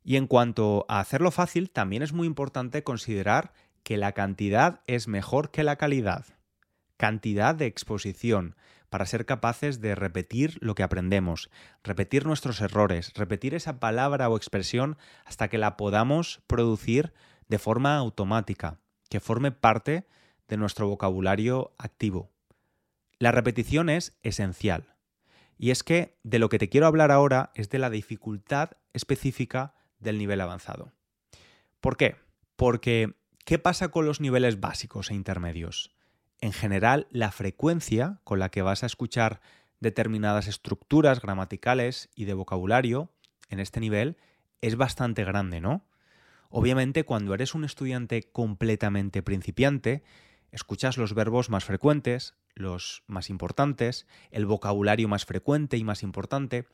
Y 0.04 0.16
en 0.16 0.28
cuanto 0.28 0.86
a 0.90 1.00
hacerlo 1.00 1.32
fácil, 1.32 1.70
también 1.70 2.04
es 2.04 2.14
muy 2.14 2.28
importante 2.28 2.84
considerar 2.84 3.54
que 3.84 3.98
la 3.98 4.14
cantidad 4.14 4.82
es 4.88 5.08
mejor 5.08 5.52
que 5.52 5.64
la 5.64 5.76
calidad. 5.76 6.26
Cantidad 6.98 7.56
de 7.56 7.66
exposición, 7.66 8.56
para 8.90 9.06
ser 9.06 9.26
capaces 9.26 9.80
de 9.80 9.96
repetir 9.96 10.58
lo 10.60 10.76
que 10.76 10.84
aprendemos, 10.84 11.50
repetir 11.84 12.26
nuestros 12.26 12.60
errores, 12.62 13.14
repetir 13.16 13.56
esa 13.56 13.80
palabra 13.80 14.30
o 14.30 14.38
expresión 14.38 14.98
hasta 15.26 15.48
que 15.48 15.58
la 15.58 15.78
podamos 15.78 16.42
producir 16.46 17.14
de 17.48 17.58
forma 17.58 17.96
automática, 17.96 18.80
que 19.10 19.20
forme 19.20 19.52
parte 19.52 20.08
de 20.48 20.58
nuestro 20.58 20.88
vocabulario 20.88 21.74
activo. 21.78 22.32
La 23.18 23.32
repetición 23.32 23.90
es 23.90 24.18
esencial. 24.24 24.96
Y 25.58 25.72
es 25.72 25.84
que 25.84 26.18
de 26.24 26.40
lo 26.40 26.50
que 26.50 26.58
te 26.58 26.70
quiero 26.70 26.88
hablar 26.88 27.12
ahora 27.12 27.52
es 27.56 27.70
de 27.70 27.80
la 27.80 27.90
dificultad 27.90 28.72
específica 28.94 29.74
del 30.02 30.18
nivel 30.18 30.42
avanzado. 30.42 30.92
¿Por 31.80 31.98
qué? 31.98 32.18
Porque 32.56 33.16
¿qué 33.46 33.58
pasa 33.58 33.90
con 33.90 34.06
los 34.06 34.20
niveles 34.20 34.60
básicos 34.60 35.10
e 35.10 35.16
intermedios? 35.16 35.96
En 36.42 36.54
general, 36.54 37.08
la 37.12 37.32
frecuencia 37.32 38.20
con 38.24 38.40
la 38.40 38.50
que 38.50 38.62
vas 38.62 38.84
a 38.84 38.88
escuchar 38.88 39.42
determinadas 39.80 40.48
estructuras 40.48 41.22
gramaticales 41.22 42.10
y 42.16 42.26
de 42.26 42.34
vocabulario 42.34 43.12
en 43.50 43.60
este 43.60 43.80
nivel 43.80 44.18
es 44.62 44.76
bastante 44.76 45.24
grande, 45.24 45.60
¿no? 45.62 45.86
Obviamente, 46.50 47.04
cuando 47.06 47.34
eres 47.34 47.56
un 47.56 47.64
estudiante 47.64 48.24
completamente 48.24 49.24
principiante, 49.24 50.04
escuchas 50.52 50.98
los 50.98 51.14
verbos 51.14 51.50
más 51.50 51.64
frecuentes, 51.64 52.36
los 52.54 53.04
más 53.08 53.30
importantes, 53.30 54.06
el 54.32 54.46
vocabulario 54.46 55.08
más 55.08 55.26
frecuente 55.26 55.78
y 55.78 55.84
más 55.84 56.04
importante, 56.04 56.68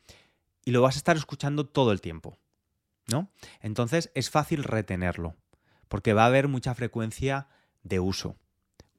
y 0.66 0.72
lo 0.72 0.82
vas 0.82 0.96
a 0.96 0.98
estar 0.98 1.16
escuchando 1.16 1.66
todo 1.66 1.92
el 1.92 2.02
tiempo, 2.02 2.40
¿no? 3.12 3.32
Entonces 3.62 4.12
es 4.13 4.30
fácil 4.30 4.63
retenerlo, 4.63 5.36
porque 5.88 6.13
va 6.13 6.24
a 6.24 6.28
haber 6.28 6.48
mucha 6.48 6.74
frecuencia 6.74 7.48
de 7.84 8.00
uso. 8.00 8.38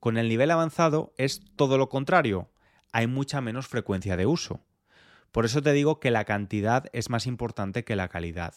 Con 0.00 0.16
el 0.16 0.28
nivel 0.28 0.50
avanzado 0.50 1.12
es 1.16 1.40
todo 1.56 1.78
lo 1.78 1.88
contrario, 1.88 2.50
hay 2.92 3.06
mucha 3.06 3.40
menos 3.40 3.66
frecuencia 3.66 4.16
de 4.16 4.26
uso. 4.26 4.64
Por 5.32 5.44
eso 5.44 5.62
te 5.62 5.72
digo 5.72 6.00
que 6.00 6.10
la 6.10 6.24
cantidad 6.24 6.86
es 6.92 7.10
más 7.10 7.26
importante 7.26 7.84
que 7.84 7.96
la 7.96 8.08
calidad 8.08 8.54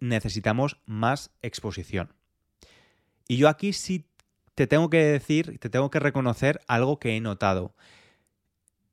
necesitamos 0.00 0.78
más 0.86 1.30
exposición. 1.42 2.12
Y 3.28 3.36
yo 3.36 3.48
aquí 3.48 3.72
sí 3.72 4.06
te 4.54 4.66
tengo 4.66 4.90
que 4.90 5.04
decir, 5.04 5.58
te 5.58 5.70
tengo 5.70 5.90
que 5.90 6.00
reconocer 6.00 6.60
algo 6.68 6.98
que 6.98 7.16
he 7.16 7.20
notado. 7.20 7.74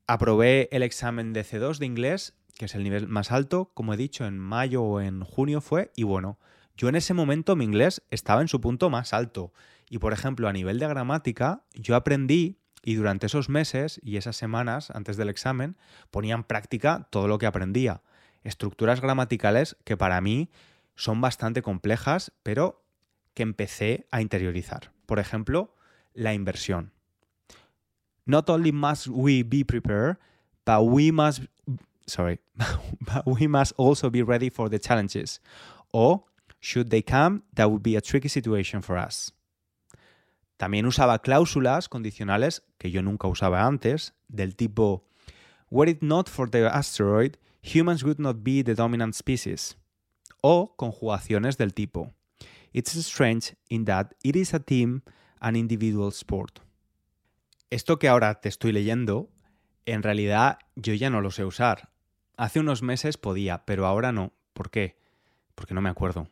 Aprobé 0.07 0.69
el 0.71 0.83
examen 0.83 1.33
de 1.33 1.45
C2 1.45 1.77
de 1.77 1.85
inglés, 1.85 2.35
que 2.61 2.65
es 2.65 2.75
el 2.75 2.83
nivel 2.83 3.07
más 3.07 3.31
alto, 3.31 3.71
como 3.73 3.95
he 3.95 3.97
dicho, 3.97 4.23
en 4.23 4.37
mayo 4.37 4.83
o 4.83 5.01
en 5.01 5.23
junio 5.23 5.61
fue, 5.61 5.91
y 5.95 6.03
bueno, 6.03 6.37
yo 6.77 6.89
en 6.89 6.95
ese 6.95 7.15
momento 7.15 7.55
mi 7.55 7.65
inglés 7.65 8.03
estaba 8.11 8.41
en 8.41 8.47
su 8.47 8.61
punto 8.61 8.91
más 8.91 9.13
alto. 9.13 9.51
Y 9.89 9.97
por 9.97 10.13
ejemplo, 10.13 10.47
a 10.47 10.53
nivel 10.53 10.77
de 10.77 10.87
gramática, 10.87 11.63
yo 11.73 11.95
aprendí 11.95 12.59
y 12.83 12.93
durante 12.93 13.25
esos 13.25 13.49
meses 13.49 13.99
y 14.03 14.17
esas 14.17 14.35
semanas 14.35 14.91
antes 14.91 15.17
del 15.17 15.29
examen 15.29 15.75
ponía 16.11 16.35
en 16.35 16.43
práctica 16.43 17.07
todo 17.09 17.27
lo 17.27 17.39
que 17.39 17.47
aprendía 17.47 18.03
estructuras 18.43 19.01
gramaticales 19.01 19.75
que 19.83 19.97
para 19.97 20.21
mí 20.21 20.51
son 20.93 21.19
bastante 21.19 21.63
complejas, 21.63 22.31
pero 22.43 22.85
que 23.33 23.41
empecé 23.41 24.07
a 24.11 24.21
interiorizar. 24.21 24.91
Por 25.07 25.17
ejemplo, 25.17 25.75
la 26.13 26.35
inversión. 26.35 26.93
Not 28.25 28.51
only 28.51 28.71
must 28.71 29.07
we 29.07 29.41
be 29.41 29.65
prepared, 29.65 30.17
but 30.63 30.81
we 30.81 31.11
must 31.11 31.41
sorry, 32.11 32.39
but 33.01 33.25
we 33.25 33.47
must 33.47 33.73
also 33.77 34.09
be 34.09 34.21
ready 34.21 34.49
for 34.49 34.69
the 34.69 34.79
challenges. 34.79 35.39
O 35.93 36.25
should 36.59 36.89
they 36.89 37.01
come, 37.01 37.43
that 37.55 37.71
would 37.71 37.81
be 37.81 37.95
a 37.95 38.01
tricky 38.01 38.29
situation 38.29 38.81
for 38.81 38.97
us. 38.97 39.33
También 40.57 40.85
usaba 40.85 41.19
cláusulas 41.19 41.89
condicionales 41.89 42.61
que 42.77 42.91
yo 42.91 43.01
nunca 43.01 43.27
usaba 43.27 43.65
antes, 43.65 44.13
del 44.27 44.55
tipo 44.55 45.03
Were 45.71 45.89
it 45.89 46.03
not 46.03 46.29
for 46.29 46.49
the 46.49 46.67
asteroid, 46.67 47.37
humans 47.61 48.03
would 48.03 48.19
not 48.19 48.43
be 48.43 48.61
the 48.61 48.75
dominant 48.75 49.15
species. 49.15 49.77
O 50.41 50.75
conjugaciones 50.77 51.57
del 51.57 51.73
tipo 51.73 52.13
It's 52.73 52.95
strange 52.95 53.55
in 53.69 53.85
that 53.85 54.13
it 54.23 54.35
is 54.35 54.53
a 54.53 54.59
team 54.59 55.01
and 55.39 55.57
individual 55.57 56.11
sport. 56.11 56.59
Esto 57.69 57.97
que 57.97 58.07
ahora 58.07 58.39
te 58.41 58.49
estoy 58.49 58.71
leyendo, 58.71 59.29
en 59.85 60.03
realidad 60.03 60.59
yo 60.75 60.93
ya 60.93 61.09
no 61.09 61.21
lo 61.21 61.31
sé 61.31 61.43
usar. 61.43 61.90
Hace 62.41 62.59
unos 62.59 62.81
meses 62.81 63.17
podía, 63.17 63.65
pero 63.65 63.85
ahora 63.85 64.11
no. 64.11 64.33
¿Por 64.53 64.71
qué? 64.71 64.97
Porque 65.53 65.75
no 65.75 65.81
me 65.81 65.91
acuerdo. 65.91 66.27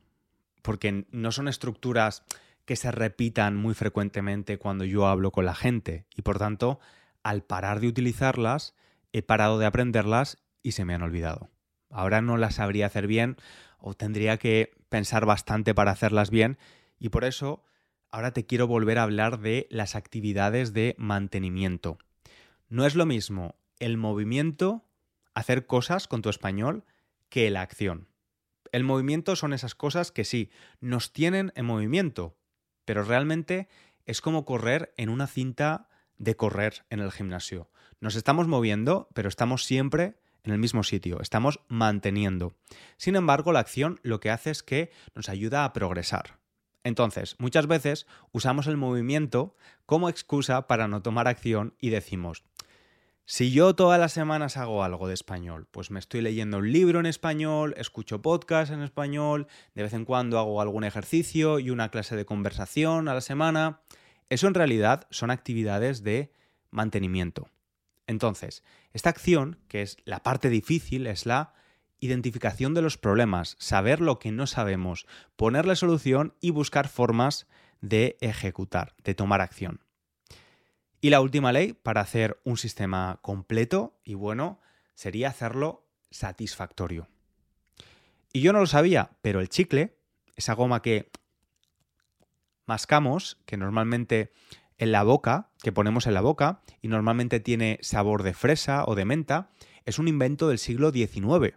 Porque 0.64 1.06
no 1.12 1.32
son 1.32 1.48
estructuras 1.48 2.24
que 2.66 2.76
se 2.76 2.90
repitan 2.90 3.56
muy 3.56 3.76
frecuentemente 3.76 4.58
cuando 4.58 4.86
yo 4.86 5.06
hablo 5.06 5.30
con 5.32 5.46
la 5.46 5.54
gente 5.54 6.08
y 6.16 6.24
por 6.24 6.40
tanto, 6.40 6.80
al 7.22 7.44
parar 7.44 7.80
de 7.80 7.90
utilizarlas, 7.90 8.74
he 9.14 9.22
parado 9.22 9.60
de 9.60 9.68
aprenderlas 9.68 10.40
y 10.64 10.72
se 10.72 10.84
me 10.84 10.96
han 10.96 11.04
olvidado. 11.04 11.52
Ahora 11.92 12.24
no 12.24 12.38
las 12.38 12.56
sabría 12.56 12.88
hacer 12.88 13.06
bien 13.06 13.38
o 13.78 13.94
tendría 13.94 14.38
que 14.38 14.72
pensar 14.90 15.28
bastante 15.28 15.76
para 15.76 15.92
hacerlas 15.92 16.32
bien 16.32 16.58
y 16.98 17.10
por 17.10 17.24
eso 17.24 17.64
ahora 18.10 18.34
te 18.34 18.48
quiero 18.48 18.66
volver 18.66 18.98
a 18.98 19.04
hablar 19.04 19.42
de 19.42 19.68
las 19.70 19.94
actividades 19.96 20.74
de 20.74 20.96
mantenimiento. 20.98 22.00
No 22.68 22.88
es 22.88 22.96
lo 22.96 23.06
mismo 23.06 23.54
el 23.78 23.98
movimiento, 23.98 24.89
hacer 25.40 25.66
cosas 25.66 26.08
con 26.08 26.22
tu 26.22 26.30
español, 26.30 26.86
que 27.30 27.50
la 27.50 27.62
acción. 27.62 28.08
El 28.72 28.84
movimiento 28.84 29.36
son 29.36 29.54
esas 29.54 29.76
cosas 29.76 30.12
que 30.12 30.26
sí, 30.26 30.52
nos 30.80 31.12
tienen 31.12 31.52
en 31.56 31.66
movimiento, 31.66 32.38
pero 32.86 33.04
realmente 33.04 33.68
es 34.06 34.22
como 34.22 34.46
correr 34.46 34.94
en 34.98 35.10
una 35.10 35.28
cinta 35.28 35.90
de 36.18 36.36
correr 36.36 36.86
en 36.90 37.00
el 37.00 37.12
gimnasio. 37.12 37.72
Nos 38.00 38.16
estamos 38.16 38.48
moviendo, 38.48 39.10
pero 39.14 39.30
estamos 39.30 39.66
siempre 39.66 40.20
en 40.44 40.54
el 40.54 40.60
mismo 40.60 40.84
sitio, 40.84 41.22
estamos 41.22 41.60
manteniendo. 41.68 42.54
Sin 42.98 43.16
embargo, 43.16 43.52
la 43.52 43.60
acción 43.60 44.00
lo 44.04 44.20
que 44.20 44.30
hace 44.30 44.52
es 44.52 44.64
que 44.64 44.92
nos 45.16 45.30
ayuda 45.30 45.66
a 45.66 45.74
progresar. 45.74 46.40
Entonces, 46.84 47.36
muchas 47.40 47.68
veces 47.68 48.08
usamos 48.32 48.68
el 48.68 48.78
movimiento 48.78 49.56
como 49.86 50.10
excusa 50.10 50.68
para 50.68 50.88
no 50.88 51.02
tomar 51.02 51.28
acción 51.28 51.76
y 51.80 51.90
decimos, 51.90 52.44
si 53.32 53.52
yo 53.52 53.76
todas 53.76 54.00
las 54.00 54.12
semanas 54.12 54.58
hago 54.58 54.84
algo 54.84 55.08
de 55.08 55.14
español, 55.14 55.68
pues 55.70 55.92
me 55.92 56.00
estoy 56.00 56.22
leyendo 56.22 56.58
un 56.58 56.72
libro 56.72 57.00
en 57.00 57.06
español, 57.06 57.76
escucho 57.78 58.24
podcast 58.24 58.72
en 58.72 58.82
español, 58.82 59.46
de 59.76 59.84
vez 59.84 59.94
en 59.94 60.04
cuando 60.04 60.40
hago 60.40 60.60
algún 60.62 60.84
ejercicio 60.84 61.60
y 61.60 61.70
una 61.70 61.90
clase 61.90 62.16
de 62.16 62.26
conversación 62.26 63.08
a 63.08 63.14
la 63.14 63.22
semana, 63.22 63.82
eso 64.30 64.48
en 64.48 64.56
realidad 64.56 65.06
son 65.12 65.30
actividades 65.30 66.02
de 66.02 66.32
mantenimiento. 66.72 67.50
Entonces, 68.08 68.64
esta 68.94 69.12
acción, 69.12 69.60
que 69.68 69.84
es 69.84 69.98
la 70.06 70.24
parte 70.24 70.50
difícil, 70.50 71.06
es 71.06 71.28
la 71.28 71.54
identificación 72.00 72.74
de 72.74 72.82
los 72.82 72.98
problemas, 72.98 73.58
saber 73.60 74.02
lo 74.02 74.18
que 74.18 74.32
no 74.32 74.48
sabemos, 74.48 75.06
ponerle 75.36 75.76
solución 75.76 76.34
y 76.42 76.50
buscar 76.50 76.88
formas 76.88 77.48
de 77.80 78.18
ejecutar, 78.22 78.96
de 79.04 79.14
tomar 79.14 79.42
acción. 79.42 79.82
Y 81.02 81.10
la 81.10 81.22
última 81.22 81.52
ley 81.54 81.74
para 81.74 82.02
hacer 82.02 82.40
un 82.44 82.58
sistema 82.58 83.20
completo 83.22 84.00
y 84.04 84.16
bueno 84.16 84.60
sería 84.96 85.30
hacerlo 85.30 85.88
satisfactorio. 86.12 87.08
Y 88.34 88.42
yo 88.42 88.54
no 88.54 88.60
lo 88.60 88.68
sabía, 88.68 89.12
pero 89.22 89.40
el 89.40 89.50
chicle, 89.50 89.98
esa 90.36 90.54
goma 90.54 90.82
que 90.82 91.10
mascamos, 92.66 93.38
que 93.46 93.58
normalmente 93.58 94.32
en 94.78 94.92
la 94.92 95.04
boca, 95.04 95.50
que 95.64 95.72
ponemos 95.72 96.06
en 96.06 96.14
la 96.14 96.22
boca, 96.22 96.62
y 96.82 96.88
normalmente 96.88 97.40
tiene 97.40 97.80
sabor 97.82 98.24
de 98.24 98.34
fresa 98.34 98.84
o 98.86 98.96
de 98.96 99.06
menta, 99.06 99.50
es 99.86 100.00
un 100.00 100.08
invento 100.08 100.48
del 100.48 100.60
siglo 100.60 100.92
XIX. 100.92 101.56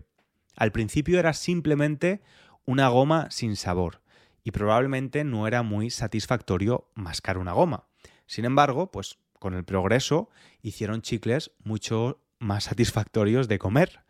Al 0.56 0.72
principio 0.72 1.18
era 1.18 1.32
simplemente 1.32 2.22
una 2.64 2.88
goma 2.88 3.30
sin 3.30 3.56
sabor, 3.56 4.00
y 4.42 4.50
probablemente 4.50 5.24
no 5.24 5.46
era 5.46 5.62
muy 5.62 5.90
satisfactorio 5.90 6.90
mascar 6.94 7.38
una 7.38 7.52
goma. 7.52 7.88
Sin 8.26 8.44
embargo, 8.44 8.90
pues 8.90 9.18
con 9.42 9.54
el 9.54 9.64
progreso 9.64 10.28
hicieron 10.62 11.02
chicles 11.02 11.50
mucho 11.64 12.20
más 12.38 12.62
satisfactorios 12.62 13.48
de 13.48 13.58
comer. 13.58 14.04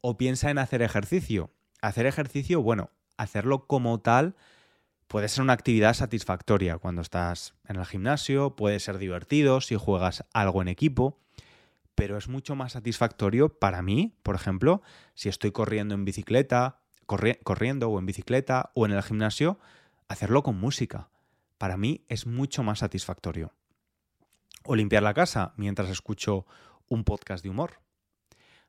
O 0.00 0.16
piensa 0.16 0.52
en 0.52 0.58
hacer 0.58 0.82
ejercicio. 0.82 1.50
Hacer 1.82 2.06
ejercicio, 2.06 2.62
bueno, 2.62 2.92
hacerlo 3.16 3.66
como 3.66 3.98
tal 3.98 4.36
puede 5.08 5.28
ser 5.28 5.42
una 5.42 5.54
actividad 5.54 5.94
satisfactoria 5.94 6.78
cuando 6.78 7.02
estás 7.02 7.54
en 7.66 7.74
el 7.74 7.86
gimnasio, 7.86 8.54
puede 8.54 8.78
ser 8.78 8.98
divertido 8.98 9.60
si 9.60 9.74
juegas 9.74 10.24
algo 10.32 10.62
en 10.62 10.68
equipo, 10.68 11.18
pero 11.96 12.16
es 12.16 12.28
mucho 12.28 12.54
más 12.54 12.72
satisfactorio 12.72 13.48
para 13.58 13.82
mí, 13.82 14.14
por 14.22 14.36
ejemplo, 14.36 14.82
si 15.14 15.28
estoy 15.28 15.50
corriendo 15.50 15.96
en 15.96 16.04
bicicleta, 16.04 16.82
corriendo 17.42 17.88
o 17.88 17.98
en 17.98 18.06
bicicleta 18.06 18.70
o 18.74 18.86
en 18.86 18.92
el 18.92 19.02
gimnasio, 19.02 19.58
hacerlo 20.06 20.44
con 20.44 20.60
música. 20.60 21.08
Para 21.56 21.76
mí 21.76 22.04
es 22.08 22.28
mucho 22.28 22.62
más 22.62 22.78
satisfactorio. 22.78 23.57
O 24.70 24.76
limpiar 24.76 25.02
la 25.02 25.14
casa 25.14 25.54
mientras 25.56 25.88
escucho 25.88 26.44
un 26.88 27.02
podcast 27.02 27.42
de 27.42 27.48
humor. 27.48 27.80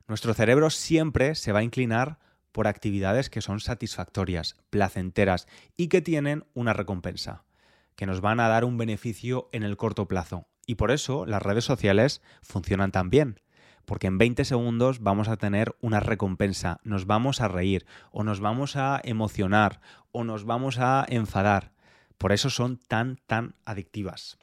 Nuestro 0.08 0.32
cerebro 0.32 0.70
siempre 0.70 1.34
se 1.34 1.52
va 1.52 1.58
a 1.58 1.62
inclinar 1.62 2.18
por 2.52 2.66
actividades 2.66 3.28
que 3.28 3.42
son 3.42 3.60
satisfactorias, 3.60 4.56
placenteras 4.70 5.46
y 5.76 5.88
que 5.88 6.00
tienen 6.00 6.46
una 6.54 6.72
recompensa, 6.72 7.44
que 7.96 8.06
nos 8.06 8.22
van 8.22 8.40
a 8.40 8.48
dar 8.48 8.64
un 8.64 8.78
beneficio 8.78 9.50
en 9.52 9.62
el 9.62 9.76
corto 9.76 10.08
plazo. 10.08 10.46
Y 10.64 10.76
por 10.76 10.90
eso 10.90 11.26
las 11.26 11.42
redes 11.42 11.66
sociales 11.66 12.22
funcionan 12.40 12.92
tan 12.92 13.10
bien, 13.10 13.38
porque 13.84 14.06
en 14.06 14.16
20 14.16 14.46
segundos 14.46 15.00
vamos 15.00 15.28
a 15.28 15.36
tener 15.36 15.76
una 15.82 16.00
recompensa, 16.00 16.80
nos 16.82 17.04
vamos 17.04 17.42
a 17.42 17.48
reír 17.48 17.84
o 18.10 18.24
nos 18.24 18.40
vamos 18.40 18.74
a 18.74 19.02
emocionar 19.04 19.82
o 20.12 20.24
nos 20.24 20.44
vamos 20.46 20.78
a 20.78 21.04
enfadar. 21.10 21.72
Por 22.16 22.32
eso 22.32 22.48
son 22.48 22.78
tan, 22.78 23.18
tan 23.26 23.54
adictivas. 23.66 24.38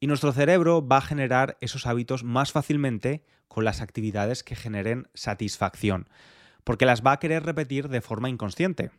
Y 0.00 0.06
nuestro 0.06 0.32
cerebro 0.32 0.86
va 0.86 0.98
a 0.98 1.02
generar 1.02 1.56
esos 1.60 1.86
hábitos 1.86 2.22
más 2.22 2.52
fácilmente 2.52 3.24
con 3.48 3.64
las 3.64 3.80
actividades 3.80 4.44
que 4.44 4.54
generen 4.54 5.08
satisfacción, 5.14 6.08
porque 6.62 6.86
las 6.86 7.02
va 7.02 7.12
a 7.12 7.18
querer 7.18 7.44
repetir 7.44 7.88
de 7.88 8.00
forma 8.00 8.28
inconsciente, 8.28 8.92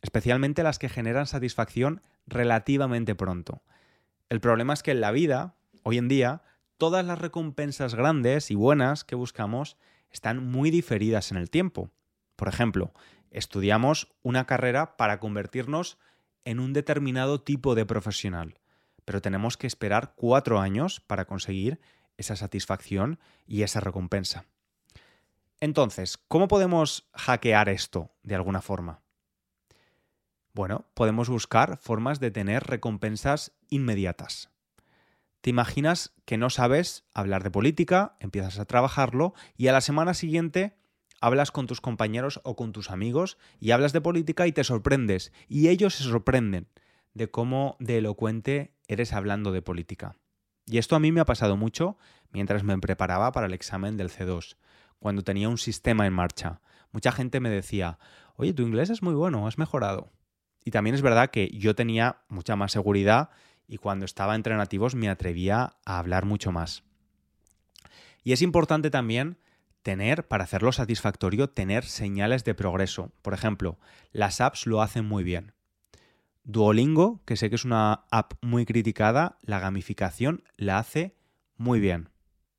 especialmente 0.00 0.62
las 0.62 0.78
que 0.78 0.88
generan 0.88 1.26
satisfacción 1.26 2.00
relativamente 2.26 3.14
pronto. 3.14 3.62
El 4.30 4.40
problema 4.40 4.72
es 4.72 4.82
que 4.82 4.92
en 4.92 5.02
la 5.02 5.10
vida, 5.10 5.56
hoy 5.82 5.98
en 5.98 6.08
día, 6.08 6.42
todas 6.78 7.04
las 7.04 7.18
recompensas 7.18 7.94
grandes 7.94 8.50
y 8.50 8.54
buenas 8.54 9.04
que 9.04 9.14
buscamos 9.14 9.76
están 10.10 10.42
muy 10.42 10.70
diferidas 10.70 11.30
en 11.32 11.36
el 11.36 11.50
tiempo. 11.50 11.90
Por 12.34 12.48
ejemplo, 12.48 12.94
estudiamos 13.30 14.14
una 14.22 14.46
carrera 14.46 14.96
para 14.96 15.20
convertirnos 15.20 15.98
en 16.44 16.60
un 16.60 16.72
determinado 16.72 17.42
tipo 17.42 17.74
de 17.74 17.84
profesional 17.84 18.54
pero 19.06 19.22
tenemos 19.22 19.56
que 19.56 19.66
esperar 19.66 20.12
cuatro 20.16 20.60
años 20.60 21.00
para 21.00 21.24
conseguir 21.24 21.80
esa 22.18 22.36
satisfacción 22.36 23.18
y 23.46 23.62
esa 23.62 23.80
recompensa. 23.80 24.44
Entonces, 25.60 26.18
¿cómo 26.28 26.48
podemos 26.48 27.08
hackear 27.14 27.70
esto 27.70 28.10
de 28.22 28.34
alguna 28.34 28.60
forma? 28.60 29.00
Bueno, 30.52 30.86
podemos 30.94 31.28
buscar 31.28 31.78
formas 31.78 32.20
de 32.20 32.30
tener 32.30 32.64
recompensas 32.64 33.52
inmediatas. 33.68 34.50
¿Te 35.40 35.50
imaginas 35.50 36.12
que 36.24 36.36
no 36.36 36.50
sabes 36.50 37.04
hablar 37.14 37.44
de 37.44 37.50
política, 37.50 38.16
empiezas 38.20 38.58
a 38.58 38.64
trabajarlo 38.64 39.34
y 39.56 39.68
a 39.68 39.72
la 39.72 39.80
semana 39.80 40.14
siguiente 40.14 40.76
hablas 41.20 41.52
con 41.52 41.66
tus 41.66 41.80
compañeros 41.80 42.40
o 42.42 42.56
con 42.56 42.72
tus 42.72 42.90
amigos 42.90 43.38
y 43.60 43.70
hablas 43.70 43.92
de 43.92 44.00
política 44.00 44.46
y 44.46 44.52
te 44.52 44.64
sorprendes 44.64 45.32
y 45.48 45.68
ellos 45.68 45.94
se 45.94 46.04
sorprenden 46.04 46.68
de 47.16 47.30
cómo 47.30 47.76
de 47.80 47.96
elocuente 47.96 48.74
eres 48.88 49.14
hablando 49.14 49.50
de 49.50 49.62
política. 49.62 50.16
Y 50.66 50.76
esto 50.76 50.96
a 50.96 51.00
mí 51.00 51.12
me 51.12 51.20
ha 51.20 51.24
pasado 51.24 51.56
mucho 51.56 51.96
mientras 52.30 52.62
me 52.62 52.76
preparaba 52.76 53.32
para 53.32 53.46
el 53.46 53.54
examen 53.54 53.96
del 53.96 54.10
C2, 54.10 54.56
cuando 54.98 55.24
tenía 55.24 55.48
un 55.48 55.56
sistema 55.56 56.06
en 56.06 56.12
marcha. 56.12 56.60
Mucha 56.92 57.12
gente 57.12 57.40
me 57.40 57.48
decía, 57.48 57.98
oye, 58.36 58.52
tu 58.52 58.64
inglés 58.64 58.90
es 58.90 59.02
muy 59.02 59.14
bueno, 59.14 59.46
has 59.46 59.56
mejorado. 59.56 60.12
Y 60.62 60.72
también 60.72 60.94
es 60.94 61.00
verdad 61.00 61.30
que 61.30 61.48
yo 61.48 61.74
tenía 61.74 62.18
mucha 62.28 62.54
más 62.54 62.72
seguridad 62.72 63.30
y 63.66 63.78
cuando 63.78 64.04
estaba 64.04 64.34
entre 64.34 64.54
nativos 64.54 64.94
me 64.94 65.08
atrevía 65.08 65.76
a 65.86 65.98
hablar 65.98 66.26
mucho 66.26 66.52
más. 66.52 66.82
Y 68.24 68.32
es 68.32 68.42
importante 68.42 68.90
también 68.90 69.38
tener, 69.82 70.28
para 70.28 70.44
hacerlo 70.44 70.70
satisfactorio, 70.72 71.48
tener 71.48 71.84
señales 71.84 72.44
de 72.44 72.54
progreso. 72.54 73.10
Por 73.22 73.32
ejemplo, 73.32 73.78
las 74.12 74.42
apps 74.42 74.66
lo 74.66 74.82
hacen 74.82 75.06
muy 75.06 75.24
bien. 75.24 75.55
Duolingo, 76.46 77.20
que 77.24 77.36
sé 77.36 77.50
que 77.50 77.56
es 77.56 77.64
una 77.64 78.04
app 78.12 78.34
muy 78.40 78.66
criticada, 78.66 79.36
la 79.42 79.58
gamificación 79.58 80.44
la 80.56 80.78
hace 80.78 81.16
muy 81.56 81.80
bien. 81.80 82.08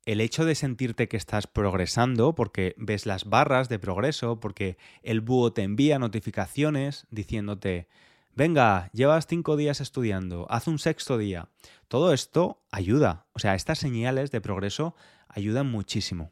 El 0.04 0.20
hecho 0.20 0.44
de 0.44 0.54
sentirte 0.54 1.08
que 1.08 1.16
estás 1.16 1.46
progresando, 1.46 2.34
porque 2.34 2.74
ves 2.76 3.06
las 3.06 3.24
barras 3.24 3.70
de 3.70 3.78
progreso, 3.78 4.40
porque 4.40 4.76
el 5.02 5.22
búho 5.22 5.54
te 5.54 5.62
envía 5.62 5.98
notificaciones 5.98 7.06
diciéndote, 7.10 7.88
venga, 8.34 8.90
llevas 8.92 9.26
cinco 9.26 9.56
días 9.56 9.80
estudiando, 9.80 10.46
haz 10.50 10.66
un 10.66 10.78
sexto 10.78 11.16
día. 11.16 11.48
Todo 11.88 12.12
esto 12.12 12.62
ayuda. 12.70 13.26
O 13.32 13.38
sea, 13.38 13.54
estas 13.54 13.78
señales 13.78 14.30
de 14.30 14.42
progreso 14.42 14.94
ayudan 15.28 15.70
muchísimo. 15.70 16.30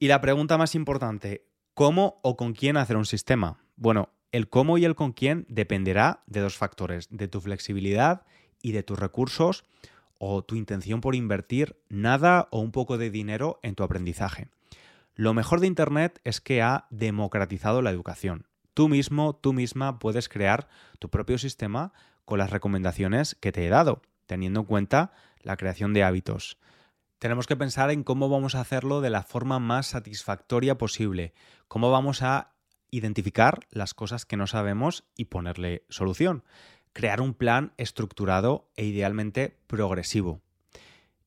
Y 0.00 0.08
la 0.08 0.20
pregunta 0.20 0.58
más 0.58 0.74
importante, 0.74 1.46
¿cómo 1.74 2.18
o 2.24 2.36
con 2.36 2.54
quién 2.54 2.76
hacer 2.76 2.96
un 2.96 3.06
sistema? 3.06 3.60
Bueno, 3.76 4.10
el 4.34 4.48
cómo 4.48 4.78
y 4.78 4.84
el 4.84 4.96
con 4.96 5.12
quién 5.12 5.46
dependerá 5.48 6.24
de 6.26 6.40
dos 6.40 6.56
factores, 6.58 7.06
de 7.08 7.28
tu 7.28 7.40
flexibilidad 7.40 8.26
y 8.60 8.72
de 8.72 8.82
tus 8.82 8.98
recursos 8.98 9.64
o 10.18 10.42
tu 10.42 10.56
intención 10.56 11.00
por 11.00 11.14
invertir 11.14 11.76
nada 11.88 12.48
o 12.50 12.58
un 12.58 12.72
poco 12.72 12.98
de 12.98 13.10
dinero 13.10 13.60
en 13.62 13.76
tu 13.76 13.84
aprendizaje. 13.84 14.48
Lo 15.14 15.34
mejor 15.34 15.60
de 15.60 15.68
Internet 15.68 16.20
es 16.24 16.40
que 16.40 16.62
ha 16.62 16.88
democratizado 16.90 17.80
la 17.80 17.92
educación. 17.92 18.48
Tú 18.74 18.88
mismo, 18.88 19.36
tú 19.36 19.52
misma 19.52 20.00
puedes 20.00 20.28
crear 20.28 20.66
tu 20.98 21.10
propio 21.10 21.38
sistema 21.38 21.92
con 22.24 22.40
las 22.40 22.50
recomendaciones 22.50 23.36
que 23.36 23.52
te 23.52 23.64
he 23.64 23.68
dado, 23.68 24.02
teniendo 24.26 24.60
en 24.60 24.66
cuenta 24.66 25.12
la 25.42 25.56
creación 25.56 25.92
de 25.92 26.02
hábitos. 26.02 26.58
Tenemos 27.20 27.46
que 27.46 27.54
pensar 27.54 27.92
en 27.92 28.02
cómo 28.02 28.28
vamos 28.28 28.56
a 28.56 28.62
hacerlo 28.62 29.00
de 29.00 29.10
la 29.10 29.22
forma 29.22 29.60
más 29.60 29.86
satisfactoria 29.86 30.76
posible, 30.76 31.34
cómo 31.68 31.92
vamos 31.92 32.22
a 32.22 32.53
identificar 32.96 33.66
las 33.70 33.94
cosas 33.94 34.24
que 34.24 34.36
no 34.36 34.46
sabemos 34.46 35.04
y 35.16 35.26
ponerle 35.26 35.84
solución. 35.88 36.44
Crear 36.92 37.20
un 37.20 37.34
plan 37.34 37.72
estructurado 37.76 38.70
e 38.76 38.84
idealmente 38.84 39.58
progresivo. 39.66 40.40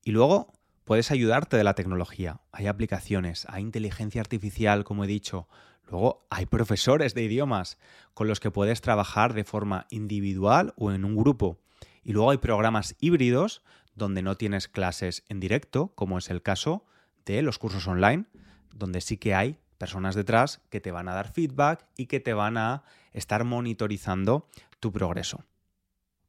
Y 0.02 0.12
luego 0.12 0.52
puedes 0.84 1.10
ayudarte 1.10 1.58
de 1.58 1.64
la 1.64 1.74
tecnología. 1.74 2.40
Hay 2.52 2.66
aplicaciones, 2.66 3.46
hay 3.50 3.62
inteligencia 3.62 4.22
artificial, 4.22 4.84
como 4.84 5.04
he 5.04 5.06
dicho. 5.06 5.46
Luego 5.90 6.26
hay 6.30 6.46
profesores 6.46 7.14
de 7.14 7.24
idiomas 7.24 7.78
con 8.14 8.28
los 8.28 8.40
que 8.40 8.50
puedes 8.50 8.80
trabajar 8.80 9.34
de 9.34 9.44
forma 9.44 9.86
individual 9.90 10.72
o 10.76 10.92
en 10.92 11.04
un 11.04 11.16
grupo. 11.16 11.58
Y 12.02 12.12
luego 12.12 12.30
hay 12.30 12.38
programas 12.38 12.96
híbridos 13.00 13.62
donde 13.94 14.22
no 14.22 14.36
tienes 14.36 14.68
clases 14.68 15.24
en 15.28 15.40
directo, 15.40 15.92
como 15.94 16.16
es 16.16 16.30
el 16.30 16.40
caso 16.40 16.86
de 17.26 17.42
los 17.42 17.58
cursos 17.58 17.86
online, 17.86 18.24
donde 18.72 19.02
sí 19.02 19.18
que 19.18 19.34
hay 19.34 19.58
personas 19.78 20.14
detrás 20.14 20.60
que 20.70 20.80
te 20.80 20.90
van 20.90 21.08
a 21.08 21.14
dar 21.14 21.32
feedback 21.32 21.86
y 21.96 22.06
que 22.06 22.20
te 22.20 22.34
van 22.34 22.58
a 22.58 22.82
estar 23.12 23.44
monitorizando 23.44 24.46
tu 24.80 24.92
progreso. 24.92 25.44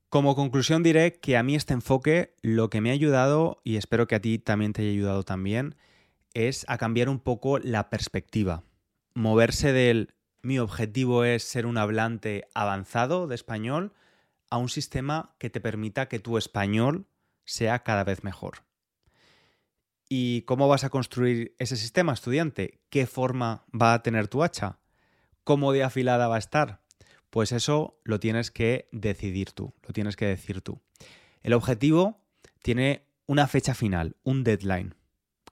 Como 0.09 0.35
conclusión 0.35 0.81
diré 0.81 1.19
que 1.19 1.38
a 1.38 1.43
mí 1.43 1.55
este 1.55 1.73
enfoque 1.73 2.33
lo 2.41 2.69
que 2.69 2.81
me 2.81 2.89
ha 2.89 2.93
ayudado, 2.93 3.62
y 3.63 3.75
espero 3.75 4.07
que 4.07 4.15
a 4.15 4.21
ti 4.21 4.39
también 4.39 4.73
te 4.73 4.81
haya 4.81 4.91
ayudado 4.91 5.23
también, 5.23 5.75
es 6.33 6.65
a 6.67 6.77
cambiar 6.77 7.09
un 7.09 7.19
poco 7.19 7.59
la 7.59 7.89
perspectiva. 7.89 8.63
Moverse 9.13 9.71
del 9.73 10.13
mi 10.41 10.57
objetivo 10.57 11.25
es 11.25 11.43
ser 11.43 11.65
un 11.65 11.77
hablante 11.77 12.47
avanzado 12.53 13.27
de 13.27 13.35
español 13.35 13.93
a 14.49 14.57
un 14.57 14.69
sistema 14.69 15.35
que 15.38 15.49
te 15.49 15.62
permita 15.62 16.07
que 16.07 16.19
tu 16.19 16.38
español 16.38 17.05
sea 17.45 17.83
cada 17.83 18.03
vez 18.03 18.23
mejor. 18.23 18.63
¿Y 20.11 20.41
cómo 20.41 20.67
vas 20.67 20.83
a 20.83 20.89
construir 20.89 21.55
ese 21.59 21.77
sistema, 21.77 22.13
estudiante? 22.13 22.81
¿Qué 22.89 23.05
forma 23.05 23.63
va 23.69 23.93
a 23.93 24.01
tener 24.01 24.27
tu 24.27 24.43
hacha? 24.43 24.79
¿Cómo 25.43 25.71
de 25.71 25.83
afilada 25.83 26.27
va 26.27 26.37
a 26.37 26.39
estar? 26.39 26.81
Pues 27.29 27.51
eso 27.51 27.99
lo 28.03 28.19
tienes 28.19 28.49
que 28.49 28.89
decidir 28.91 29.51
tú, 29.51 29.75
lo 29.83 29.93
tienes 29.93 30.15
que 30.15 30.25
decir 30.25 30.61
tú. 30.61 30.81
El 31.43 31.53
objetivo 31.53 32.23
tiene 32.63 33.05
una 33.27 33.45
fecha 33.45 33.75
final, 33.75 34.15
un 34.23 34.43
deadline. 34.43 34.95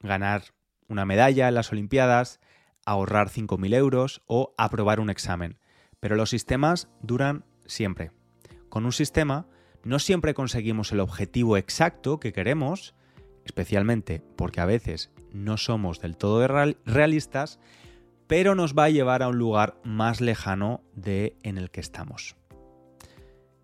Ganar 0.01 0.55
una 0.87 1.05
medalla 1.05 1.47
en 1.47 1.53
las 1.53 1.71
Olimpiadas, 1.71 2.39
ahorrar 2.83 3.29
5.000 3.29 3.75
euros 3.75 4.23
o 4.25 4.55
aprobar 4.57 4.99
un 4.99 5.11
examen. 5.11 5.59
Pero 5.99 6.15
los 6.15 6.31
sistemas 6.31 6.89
duran 7.01 7.45
siempre. 7.67 8.11
Con 8.69 8.85
un 8.85 8.91
sistema 8.91 9.47
no 9.83 9.99
siempre 9.99 10.33
conseguimos 10.33 10.91
el 10.91 10.99
objetivo 10.99 11.57
exacto 11.57 12.19
que 12.19 12.33
queremos, 12.33 12.95
especialmente 13.47 14.21
porque 14.35 14.59
a 14.59 14.65
veces 14.65 15.09
no 15.31 15.55
somos 15.55 16.01
del 16.01 16.17
todo 16.17 16.45
realistas, 16.85 17.59
pero 18.27 18.55
nos 18.55 18.75
va 18.75 18.83
a 18.85 18.89
llevar 18.89 19.23
a 19.23 19.29
un 19.29 19.37
lugar 19.37 19.77
más 19.85 20.19
lejano 20.19 20.81
de 20.93 21.37
en 21.43 21.57
el 21.57 21.71
que 21.71 21.79
estamos. 21.79 22.35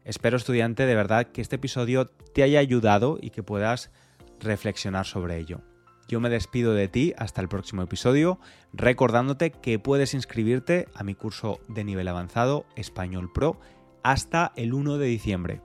Espero, 0.05 0.37
estudiante, 0.37 0.85
de 0.85 0.95
verdad 0.95 1.27
que 1.27 1.41
este 1.41 1.57
episodio 1.57 2.05
te 2.07 2.43
haya 2.43 2.59
ayudado 2.59 3.17
y 3.21 3.31
que 3.31 3.43
puedas 3.43 3.91
reflexionar 4.39 5.05
sobre 5.05 5.37
ello. 5.37 5.61
Yo 6.07 6.21
me 6.21 6.29
despido 6.29 6.73
de 6.73 6.87
ti 6.87 7.13
hasta 7.17 7.41
el 7.41 7.49
próximo 7.49 7.81
episodio, 7.81 8.39
recordándote 8.71 9.51
que 9.51 9.79
puedes 9.79 10.13
inscribirte 10.13 10.87
a 10.95 11.03
mi 11.03 11.13
curso 11.13 11.59
de 11.67 11.83
nivel 11.83 12.07
avanzado 12.07 12.65
Español 12.77 13.31
Pro 13.33 13.59
hasta 14.01 14.53
el 14.55 14.73
1 14.73 14.97
de 14.97 15.07
diciembre. 15.07 15.61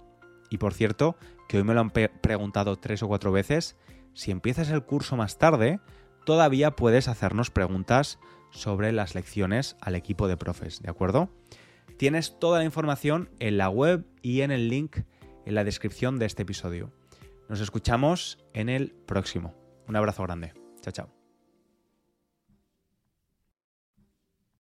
Y 0.50 0.58
por 0.58 0.74
cierto, 0.74 1.16
que 1.48 1.58
hoy 1.58 1.64
me 1.64 1.74
lo 1.74 1.80
han 1.80 1.90
preguntado 1.90 2.76
tres 2.76 3.02
o 3.02 3.08
cuatro 3.08 3.32
veces, 3.32 3.76
si 4.18 4.32
empiezas 4.32 4.68
el 4.70 4.82
curso 4.82 5.14
más 5.16 5.38
tarde, 5.38 5.78
todavía 6.24 6.72
puedes 6.72 7.06
hacernos 7.06 7.52
preguntas 7.52 8.18
sobre 8.50 8.90
las 8.90 9.14
lecciones 9.14 9.76
al 9.80 9.94
equipo 9.94 10.26
de 10.26 10.36
profes, 10.36 10.82
¿de 10.82 10.90
acuerdo? 10.90 11.30
Tienes 11.98 12.36
toda 12.40 12.58
la 12.58 12.64
información 12.64 13.30
en 13.38 13.58
la 13.58 13.68
web 13.68 14.04
y 14.20 14.40
en 14.40 14.50
el 14.50 14.68
link 14.68 14.96
en 15.46 15.54
la 15.54 15.62
descripción 15.62 16.18
de 16.18 16.26
este 16.26 16.42
episodio. 16.42 16.92
Nos 17.48 17.60
escuchamos 17.60 18.44
en 18.54 18.68
el 18.68 18.90
próximo. 18.90 19.54
Un 19.86 19.94
abrazo 19.94 20.24
grande. 20.24 20.52
Chao, 20.80 20.92
chao. 20.92 21.17